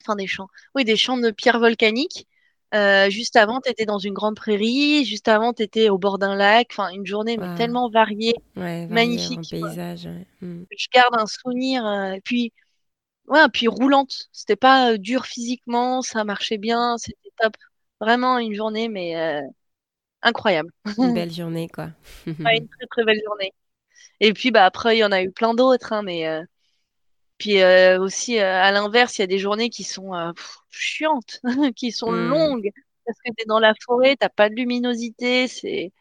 [0.02, 0.48] Enfin, des champs.
[0.74, 2.26] Oui, des champs de pierres volcaniques.
[2.74, 5.04] Euh, juste avant, tu étais dans une grande prairie.
[5.04, 6.68] Juste avant, tu étais au bord d'un lac.
[6.70, 9.50] Enfin, une journée mais tellement variée, magnifique.
[9.50, 10.08] paysage.
[10.40, 10.64] Hmm.
[10.76, 11.84] Je garde un souvenir.
[11.86, 12.52] Euh, puis,
[13.26, 14.28] ouais, puis roulante.
[14.32, 17.54] C'était pas euh, dur physiquement, ça marchait bien, c'était top.
[18.00, 19.16] Vraiment une journée, mais
[20.22, 20.70] incroyable.
[20.98, 21.90] Une belle journée, quoi.
[22.26, 22.36] une
[22.68, 23.52] très très belle journée.
[24.20, 26.28] Et puis, bah après, il y en a eu plein d'autres, hein, mais
[27.38, 30.32] puis euh, aussi, euh, à l'inverse, il y a des journées qui sont euh,
[30.70, 31.40] chiantes,
[31.76, 32.28] qui sont hmm.
[32.28, 32.70] longues,
[33.06, 35.92] parce que tu es dans la forêt, t'as pas de luminosité, c'est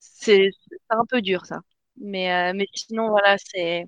[0.00, 0.50] c'est
[0.90, 1.60] un peu dur ça.
[1.98, 3.86] Mais, mais sinon, voilà, c'est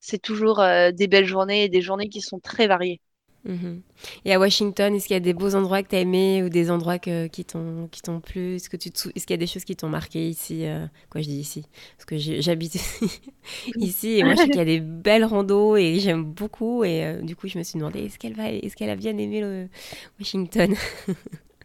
[0.00, 0.58] c'est toujours
[0.92, 3.00] des belles journées et des journées qui sont très variées.
[3.44, 3.82] Mhm.
[4.24, 6.48] Et à Washington, est-ce qu'il y a des beaux endroits que tu as aimés ou
[6.48, 8.56] des endroits que, qui t'ont qui t'ont plu?
[8.56, 11.22] Est-ce que tu est-ce qu'il y a des choses qui t'ont marqué ici euh, Quoi,
[11.22, 11.64] je dis ici
[11.96, 12.76] Parce que j'habite
[13.76, 17.04] ici et moi je sais qu'il y a des belles randos et j'aime beaucoup et
[17.04, 19.40] euh, du coup je me suis demandé est-ce qu'elle va est-ce qu'elle a bien aimé
[19.40, 19.68] le
[20.18, 20.74] Washington?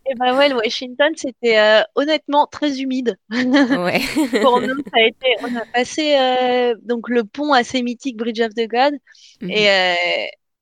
[0.06, 3.18] Et ben ouais, le Washington, c'était euh, honnêtement très humide.
[3.30, 4.02] Ouais.
[4.42, 8.54] Pour nous, ça a été, on a passé donc le pont assez mythique Bridge of
[8.54, 8.96] the God
[9.42, 9.50] mhm.
[9.50, 9.96] et,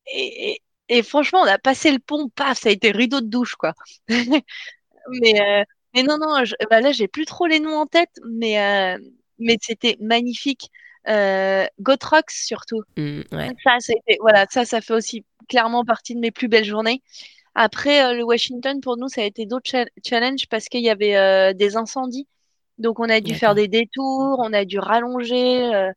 [0.06, 0.62] et, et
[1.02, 3.72] franchement, on a passé le pont, paf, ça a été rideau de douche, quoi.
[4.08, 5.64] mais, euh,
[5.94, 8.98] mais non, non, je, bah là, j'ai plus trop les noms en tête, mais, euh,
[9.38, 10.70] mais c'était magnifique.
[11.08, 12.82] Euh, Gotrox, surtout.
[12.96, 13.22] Mmh,
[13.64, 17.02] ça, voilà, ça, ça fait aussi clairement partie de mes plus belles journées.
[17.54, 19.70] Après, euh, le Washington, pour nous, ça a été d'autres
[20.06, 22.26] challenges parce qu'il y avait des incendies.
[22.78, 25.90] Donc, on a dû faire des détours, on a dû rallonger.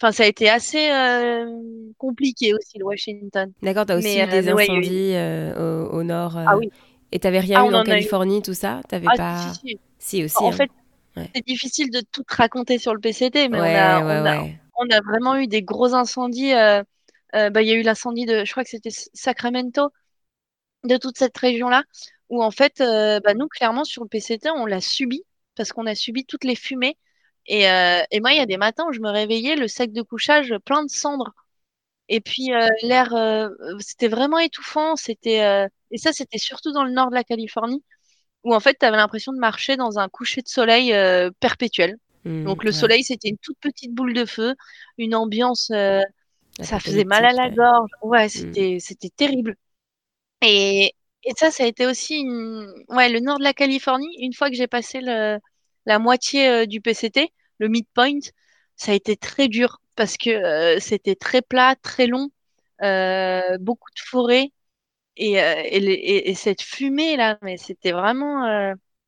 [0.00, 1.46] Enfin, ça a été assez euh,
[1.98, 3.52] compliqué aussi, le Washington.
[3.62, 6.36] D'accord, tu as aussi eu des euh, incendies euh, au, nord.
[6.36, 6.70] Ah oui.
[7.12, 8.80] Et tu n'avais rien ah, eu en Californie, tout ça?
[8.88, 9.52] T'avais ah, pas...
[9.54, 9.78] Si, si.
[9.98, 10.36] si aussi.
[10.38, 10.52] En hein.
[10.52, 10.70] fait,
[11.34, 14.42] c'est difficile de tout raconter sur le PCT, mais on, a,
[14.76, 16.52] on, a, vraiment eu des gros incendies.
[16.52, 19.90] Bah, il y a eu l'incendie de, je crois que c'était Sacramento,
[20.82, 21.84] de toute cette région-là,
[22.30, 25.22] où en fait, bah, nous, clairement, sur le PCT, on l'a subi,
[25.54, 26.96] parce qu'on a subi toutes les fumées
[27.46, 29.92] et, euh, et moi, il y a des matins où je me réveillais, le sac
[29.92, 31.32] de couchage plein de cendres.
[32.08, 33.48] Et puis euh, l'air, euh,
[33.80, 34.96] c'était vraiment étouffant.
[34.96, 37.82] C'était et ça, c'était surtout dans le nord de la Californie,
[38.44, 40.94] où en fait, tu avais l'impression de marcher dans un coucher de soleil
[41.40, 41.96] perpétuel.
[42.24, 44.54] Mmh, Donc le soleil, c'était une toute petite boule de feu,
[44.98, 45.70] une ambiance,
[46.60, 47.90] ça faisait mal à la gorge.
[48.02, 48.28] Ouais, mmh.
[48.28, 49.56] c'était c'était terrible.
[50.42, 52.70] Et, et ça, ça a été aussi une...
[52.90, 54.14] ouais, le nord de la Californie.
[54.18, 55.38] Une fois que j'ai passé le,
[55.86, 58.20] la moitié euh, du PCT, le midpoint,
[58.76, 62.30] ça a été très dur parce que euh, c'était très plat, très long,
[62.82, 64.52] euh, beaucoup de forêts.
[65.16, 68.44] Et, et, les- et- et cette fumée là, mais c'était vraiment.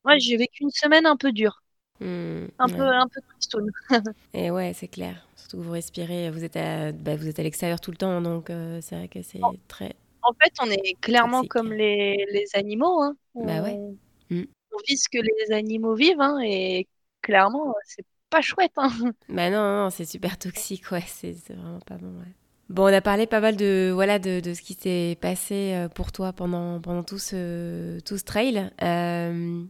[0.05, 1.62] Ouais, j'ai vécu une semaine un peu dure,
[2.01, 3.70] Hmm, un peu, un peu tristoune.
[4.35, 5.27] Et ouais, c'est clair.
[5.37, 8.20] Surtout que vous respirez, vous êtes à, bah, vous êtes à l'extérieur tout le temps,
[8.20, 12.45] donc euh, c'est vrai que c'est très en fait, on est clairement comme les, les
[12.55, 13.16] animaux, hein.
[13.43, 13.79] Bah ouais.
[14.77, 16.89] On vit ce que les animaux vivent, hein, et
[17.22, 18.91] clairement, c'est pas chouette, hein.
[19.29, 22.33] Bah non, non, c'est super toxique, ouais, c'est vraiment pas bon, ouais.
[22.68, 25.89] Bon, on a parlé pas mal de, voilà, de, de ce qui s'est passé euh,
[25.89, 28.70] pour toi pendant, pendant tout ce, tout ce trail.
[28.83, 29.62] Euh,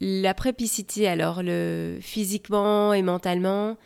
[0.00, 3.76] L'après-PCT, alors, le, physiquement et mentalement,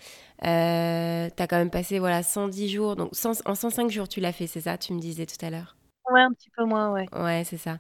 [0.45, 4.33] euh, t'as quand même passé, voilà, 110 jours, donc 100 en 105 jours tu l'as
[4.33, 5.77] fait, c'est ça, tu me disais tout à l'heure?
[6.11, 7.07] Ouais, un petit peu moins, ouais.
[7.13, 7.79] Ouais, c'est ça.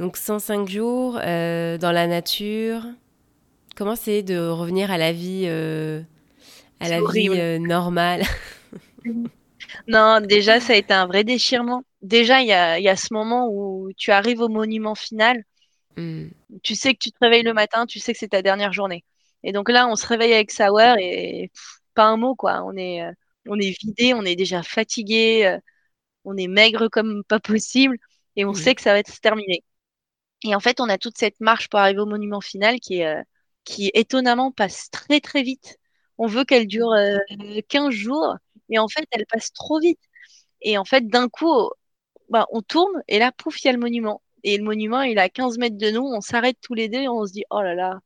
[0.00, 2.84] Donc 105 jours euh, dans la nature.
[3.76, 6.02] Comment c'est de revenir à la vie, euh,
[6.80, 8.22] à la vie euh, normale?
[9.86, 11.82] Non, déjà, ça a été un vrai déchirement.
[12.02, 15.44] Déjà, il y a, il y a ce moment où tu arrives au monument final.
[15.96, 16.30] Hmm.
[16.62, 19.04] Tu sais que tu te réveilles le matin, tu sais que c'est ta dernière journée.
[19.42, 22.62] Et donc là, on se réveille avec Sour et pff, pas un mot, quoi.
[22.64, 23.02] On est,
[23.46, 25.58] on est vidé, on est déjà fatigué,
[26.24, 27.96] on est maigre comme pas possible
[28.36, 28.54] et on Hmm.
[28.54, 29.64] sait que ça va être terminé.
[30.44, 33.06] Et en fait, on a toute cette marche pour arriver au monument final qui est,
[33.06, 33.22] euh,
[33.64, 35.78] qui étonnamment passe très très vite.
[36.18, 37.18] On veut qu'elle dure euh,
[37.68, 38.36] 15 jours
[38.68, 40.00] et en fait, elle passe trop vite.
[40.62, 41.70] Et en fait, d'un coup,
[42.30, 44.22] bah, on tourne et là, pouf, il y a le monument.
[44.44, 46.02] Et le monument, il est à 15 mètres de nous.
[46.02, 48.00] On s'arrête tous les deux et on se dit, oh là là,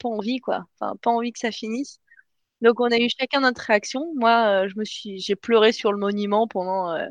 [0.00, 0.66] pas envie, quoi.
[0.80, 2.00] Enfin, pas envie que ça finisse.
[2.62, 4.12] Donc, on a eu chacun notre réaction.
[4.16, 7.08] Moi, euh, je me suis, j'ai pleuré sur le monument pendant euh,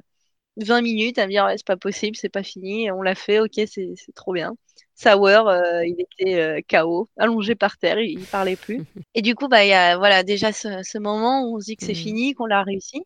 [0.58, 2.92] 20 minutes à me dire, ouais, c'est pas possible, c'est pas fini.
[2.92, 4.56] On l'a fait, ok, c'est, c'est trop bien.
[4.96, 8.84] Sauer, euh, il était euh, KO, allongé par terre, il, il parlait plus.
[9.16, 11.78] Et du coup, bah, y a, voilà, déjà ce, ce moment où on se dit
[11.78, 11.96] que c'est Hmm.
[11.96, 13.04] fini, qu'on l'a réussi.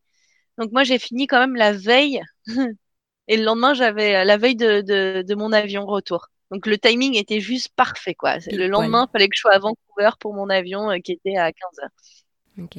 [0.58, 2.22] Donc, moi, j'ai fini quand même la veille
[3.28, 6.28] Et le lendemain, j'avais la veille de, de, de mon avion retour.
[6.52, 8.38] Donc le timing était juste parfait, quoi.
[8.48, 11.38] Le lendemain, il fallait que je sois à Vancouver pour mon avion euh, qui était
[11.38, 11.90] à 15 heures.
[12.58, 12.78] Ok.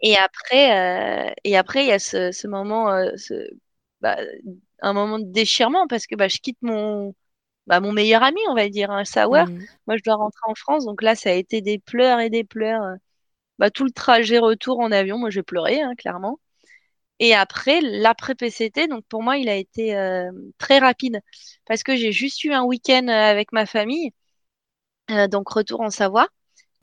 [0.00, 3.34] Et après, euh, et après, il y a ce, ce moment, euh, ce,
[4.04, 4.18] bah,
[4.82, 7.14] un moment de déchirement parce que bah, je quitte mon,
[7.68, 9.44] bah, mon meilleur ami, on va dire, un Sauer.
[9.44, 9.66] Hmm.
[9.88, 12.44] Moi, je dois rentrer en France, donc là, ça a été des pleurs et des
[12.44, 12.82] pleurs.
[13.58, 16.40] Bah, tout le trajet retour en avion, moi, j'ai pleuré, hein, clairement.
[17.20, 21.20] Et après, l'après-PCT, donc pour moi, il a été euh, très rapide
[21.66, 24.12] parce que j'ai juste eu un week-end euh, avec ma famille,
[25.10, 26.28] euh, donc retour en Savoie.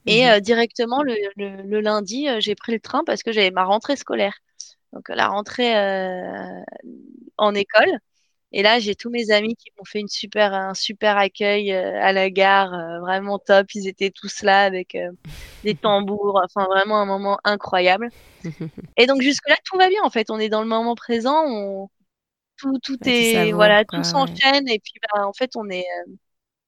[0.06, 0.30] Et Mhm.
[0.30, 3.96] euh, directement, le, le- le lundi, j'ai pris le train parce que j'avais ma rentrée
[3.96, 4.34] scolaire.
[4.92, 6.62] Donc la rentrée euh,
[7.38, 7.98] en école.
[8.52, 12.00] Et là, j'ai tous mes amis qui m'ont fait une super, un super accueil euh,
[12.02, 13.68] à la gare, euh, vraiment top.
[13.74, 15.10] Ils étaient tous là avec euh,
[15.64, 18.10] des tambours, enfin vraiment un moment incroyable.
[18.96, 20.30] Et donc jusque-là, tout va bien en fait.
[20.30, 21.88] On est dans le moment présent, on,
[22.56, 24.04] tout, tout Bah, est, voilà, tout ouais.
[24.04, 26.12] s'enchaîne et puis bah, en fait, on est, euh,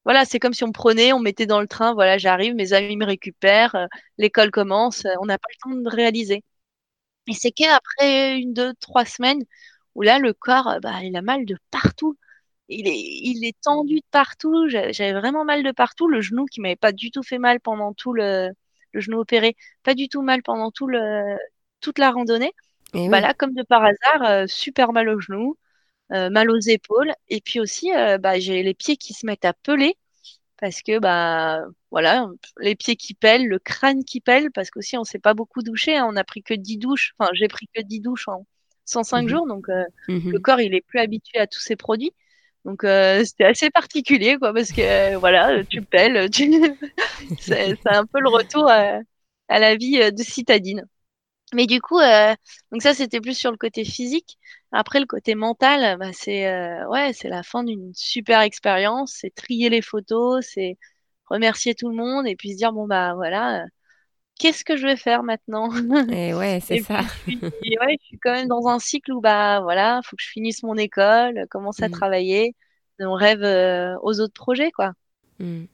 [0.04, 2.72] voilà, c'est comme si on prenait, on me mettait dans le train, voilà, j'arrive, mes
[2.74, 3.86] amis me récupèrent, euh,
[4.18, 6.44] l'école commence, on n'a pas le temps de réaliser.
[7.28, 9.42] Et c'est qu'après une, deux, trois semaines
[9.94, 12.16] où là, le corps, euh, bah, il a mal de partout.
[12.68, 14.68] Il est, il est tendu de partout.
[14.68, 16.08] J'a- J'avais vraiment mal de partout.
[16.08, 18.50] Le genou qui m'avait pas du tout fait mal pendant tout le,
[18.92, 21.36] le genou opéré, pas du tout mal pendant tout le,
[21.80, 22.52] toute la randonnée.
[22.94, 23.22] Et Bah oui.
[23.22, 25.56] là, comme de par hasard, euh, super mal au genou
[26.12, 27.12] euh, mal aux épaules.
[27.28, 29.96] Et puis aussi, euh, bah, j'ai les pieds qui se mettent à peler
[30.58, 31.64] parce que bah
[31.94, 32.28] voilà,
[32.60, 35.96] les pieds qui pèlent, le crâne qui pèle, parce qu'aussi on s'est pas beaucoup douché,
[35.96, 38.46] hein, on a pris que 10 douches, enfin j'ai pris que 10 douches en
[38.86, 39.30] 105 Mhm.
[39.30, 39.84] jours, donc euh,
[40.32, 40.40] le Mhm.
[40.40, 42.12] corps il est plus habitué à tous ces produits.
[42.66, 44.82] Donc euh, c'était assez particulier quoi, parce que
[45.16, 46.44] euh, voilà, tu pèles, tu...
[47.38, 49.00] c'est un peu le retour à,
[49.48, 50.84] à la vie de citadine.
[51.54, 52.34] Mais du coup, euh,
[52.72, 54.38] donc ça, c'était plus sur le côté physique.
[54.72, 59.14] Après, le côté mental, bah, c'est euh, ouais, c'est la fin d'une super expérience.
[59.20, 60.78] C'est trier les photos, c'est
[61.26, 63.66] remercier tout le monde et puis se dire bon bah voilà, euh,
[64.38, 65.70] qu'est-ce que je vais faire maintenant?
[66.08, 67.04] Et ouais, c'est ça.
[67.26, 70.16] puis je suis, ouais, je suis quand même dans un cycle où bah voilà, faut
[70.16, 71.90] que je finisse mon école, commence à Mm.
[71.90, 72.54] travailler,
[73.00, 74.92] on rêve euh, aux autres projets quoi.
[75.38, 75.64] Mm.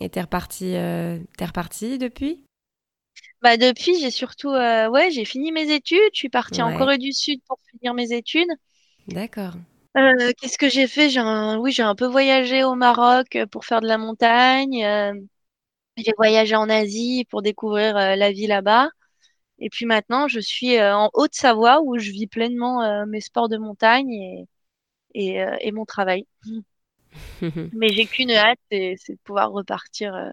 [0.00, 2.44] Et t'es reparti, euh, t'es reparti depuis?
[3.42, 5.98] Bah depuis, j'ai surtout euh, ouais, j'ai fini mes études.
[6.12, 8.48] Je suis partie en Corée du Sud pour finir mes études.
[9.08, 9.56] d'accord.
[9.96, 11.08] Euh, qu'est-ce que j'ai fait?
[11.08, 11.56] J'ai un...
[11.58, 14.84] Oui, j'ai un peu voyagé au Maroc euh, pour faire de la montagne.
[14.84, 15.12] euh,
[15.98, 18.90] j'ai voyagé en Asie pour découvrir euh, la vie là-bas.
[19.60, 23.48] Et puis maintenant, je suis euh, en Haute-Savoie où je vis pleinement euh, mes sports
[23.48, 24.46] de montagne et,
[25.14, 26.26] et, euh, et mon travail.
[27.72, 30.14] Mais j'ai qu'une hâte, c'est c'est de pouvoir repartir.
[30.14, 30.30] euh,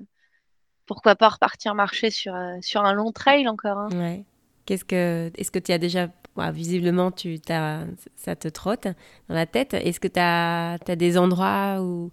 [0.85, 3.89] pourquoi pas repartir marcher sur, euh, sur un long trail encore, hein.
[3.91, 4.23] Ouais.
[4.65, 6.07] Qu'est-ce que, est-ce que tu as déjà
[6.37, 8.87] visiblement, tu, ça te trotte
[9.27, 9.73] dans la tête.
[9.73, 12.11] Est-ce que tu as, des endroits ou,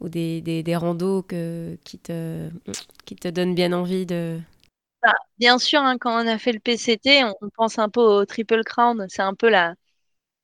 [0.00, 2.50] ou des, des, des randos que, qui, te,
[3.04, 4.38] qui te donnent bien envie de...
[5.02, 8.24] Bah, bien sûr, hein, quand on a fait le PCT, on, pense un peu au
[8.24, 9.06] Triple Crown.
[9.08, 9.74] C'est un peu la,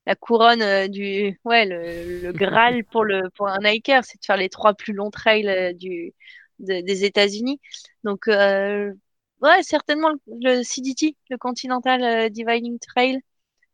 [0.06, 1.38] la couronne euh, du...
[1.44, 5.10] Ouais, le, Graal pour, le, pour un hiker, c'est de faire les trois plus longs
[5.10, 6.14] trails euh, du,
[6.58, 7.60] des États-Unis.
[8.04, 8.92] Donc, euh,
[9.40, 13.16] ouais, certainement le, CDT, le Continental euh, Dividing Trail,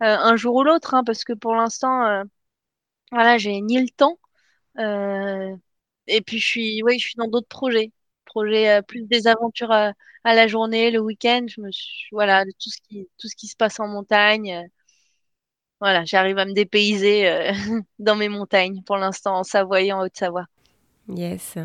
[0.02, 2.24] euh, un jour ou l'autre, hein, parce que pour l'instant, euh,
[3.12, 4.18] voilà, j'ai ni le temps.
[6.06, 7.92] et puis je suis, ouais, je suis dans d'autres projets,
[8.24, 9.92] projets plus des aventures à,
[10.24, 11.46] la journée, le week-end.
[12.12, 14.68] Voilà, tout ce qui, tout ce qui se passe en montagne.
[15.80, 17.52] voilà, j'arrive à me dépayser
[17.98, 20.46] dans mes montagnes pour l'instant en Savoie et en Haute-Savoie.
[21.08, 21.56] Yes.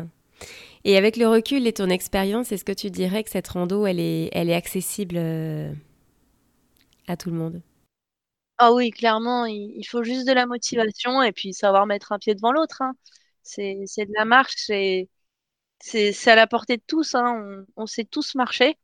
[0.84, 4.00] Et avec le recul et ton expérience, est-ce que tu dirais que cette rando, elle
[4.00, 5.72] est, elle est accessible euh,
[7.06, 7.62] à tout le monde?
[8.58, 12.34] Ah oui, clairement, il, faut juste de la motivation et puis savoir mettre un pied
[12.34, 12.82] devant l'autre.
[12.82, 12.92] Hein.
[13.42, 15.08] C'est, de la marche, c'est,
[15.80, 17.14] c'est, à la portée de tous.
[17.14, 17.64] Hein.
[17.76, 18.78] On, sait tous marcher.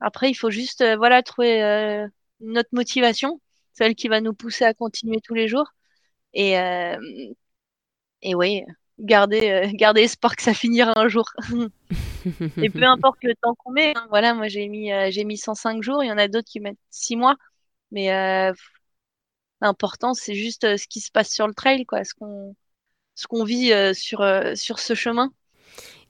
[0.00, 2.06] Après, il faut juste euh, voilà, trouver euh,
[2.40, 3.40] notre motivation,
[3.72, 5.72] celle qui va nous pousser à continuer tous les jours.
[6.34, 6.54] Et,
[8.22, 8.64] et oui,
[8.98, 11.26] garder, euh, garder espoir que ça finira un jour.
[12.62, 15.36] et peu importe le temps qu'on met, hein, voilà, moi j'ai mis, euh, j'ai mis
[15.36, 17.36] 105 jours, il y en a d'autres qui mettent 6 mois,
[17.90, 18.52] mais euh,
[19.60, 22.54] l'important c'est juste ce qui se passe sur le trail, quoi, ce qu'on,
[23.14, 24.24] ce qu'on vit sur,
[24.54, 25.32] sur ce chemin.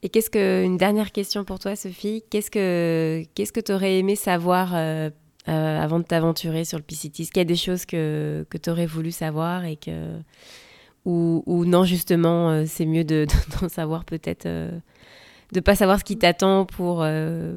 [0.03, 3.99] Et qu'est-ce que, une dernière question pour toi, Sophie, qu'est-ce que, qu'est-ce que tu aurais
[3.99, 4.75] aimé savoir
[5.47, 8.71] avant de t'aventurer sur le PCT Est-ce qu'il y a des choses que, que tu
[8.71, 10.21] aurais voulu savoir et que
[11.05, 14.71] ou, non, justement, euh, c'est mieux d'en de, savoir peut-être, euh,
[15.53, 17.03] de pas savoir ce qui t'attend pour.
[17.03, 17.55] Euh,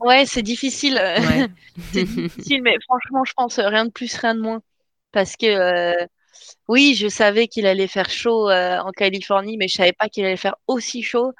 [0.00, 1.00] ouais, c'est difficile.
[1.92, 4.62] c'est difficile, mais franchement, je pense rien de plus, rien de moins.
[5.12, 6.06] Parce que
[6.68, 10.36] oui, je savais qu'il allait faire chaud en Californie, mais je savais pas qu'il allait
[10.36, 11.32] faire aussi chaud.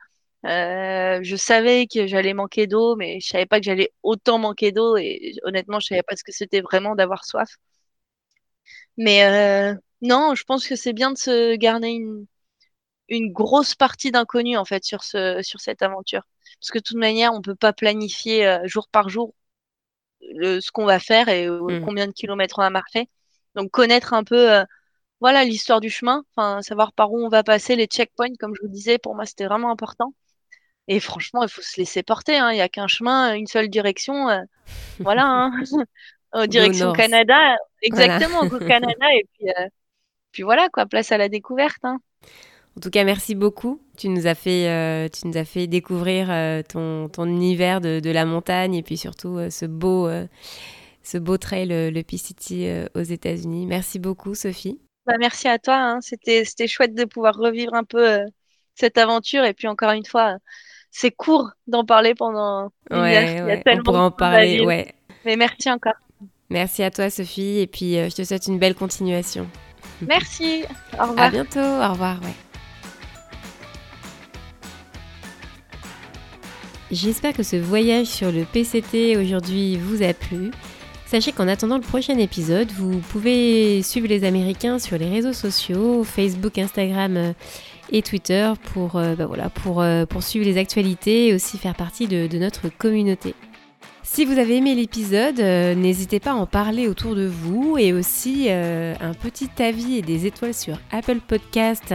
[0.45, 4.97] je savais que j'allais manquer d'eau, mais je savais pas que j'allais autant manquer d'eau.
[4.97, 7.57] Et honnêtement, je savais pas ce que c'était vraiment d'avoir soif.
[8.97, 12.27] Mais non, je pense que c'est bien de se garder une,
[13.09, 16.23] une grosse partie d'inconnu en fait sur ce sur cette aventure.
[16.61, 19.35] Parce que de toute manière, on peut pas planifier euh, jour par jour
[20.35, 21.85] le, ce qu'on va faire et euh, mm.
[21.85, 23.09] combien de kilomètres on va marcher.
[23.55, 24.65] Donc connaître un peu euh,
[25.21, 28.63] voilà l'histoire du chemin, enfin savoir par où on va passer, les checkpoints, comme je
[28.63, 30.15] vous disais, pour moi c'était vraiment important.
[30.89, 32.37] Et franchement, il faut se laisser porter.
[32.37, 32.51] Hein.
[32.53, 34.27] Il n'y a qu'un chemin, une seule direction.
[34.99, 35.25] voilà.
[35.25, 35.53] Hein.
[36.49, 37.57] direction Canada.
[37.83, 39.07] Exactement, au Canada.
[39.15, 39.51] Et puis,
[40.33, 41.79] puis voilà, quoi, place à la découverte.
[41.85, 41.99] Hein.
[42.77, 43.81] En tout cas, merci beaucoup.
[43.97, 48.01] Tu nous as fait, euh, tu nous as fait découvrir euh, ton, ton, univers de,
[48.01, 50.09] de, la montagne et puis surtout euh, ce, beau,
[51.03, 53.67] ce beau trail, le, P-City aux États-Unis.
[53.67, 54.81] Merci beaucoup, Sophie.
[55.07, 55.77] Bah, merci à toi.
[55.77, 55.99] Hein.
[56.01, 58.21] C'était, c'était chouette de pouvoir revivre un peu
[58.75, 59.45] cette aventure.
[59.45, 60.37] Et puis encore une fois,
[60.91, 62.71] c'est court d'en parler pendant.
[62.91, 64.65] Ouais, il y a, tellement on en parler.
[64.65, 64.95] Ouais.
[65.25, 65.95] Mais merci encore.
[66.49, 67.59] Merci à toi, Sophie.
[67.59, 69.49] Et puis, je te souhaite une belle continuation.
[70.07, 70.65] Merci.
[70.99, 71.27] Au revoir.
[71.27, 71.61] À bientôt.
[71.61, 72.19] Au revoir.
[76.91, 80.51] J'espère que ce voyage sur le PCT aujourd'hui vous a plu.
[81.07, 86.05] Sachez qu'en attendant le prochain épisode, vous pouvez suivre les Américains sur les réseaux sociaux,
[86.05, 87.33] Facebook, Instagram euh,
[87.91, 91.75] et Twitter pour, euh, bah voilà, pour, euh, pour, suivre les actualités et aussi faire
[91.75, 93.35] partie de notre communauté.
[94.13, 97.93] Si vous avez aimé l'épisode, euh, n'hésitez pas à en parler autour de vous et
[97.93, 101.95] aussi euh, un petit avis et des étoiles sur Apple Podcast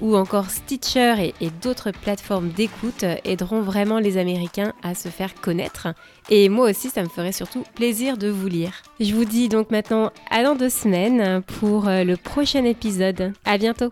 [0.00, 5.88] ou encore Stitcher et, d'autres plateformes d'écoute aideront vraiment les Américains à se faire connaître.
[6.30, 8.72] Et moi aussi, ça me ferait surtout plaisir de vous lire.
[8.98, 13.34] Je vous dis donc maintenant à dans deux semaines pour euh, le prochain épisode.
[13.44, 13.90] À bientôt!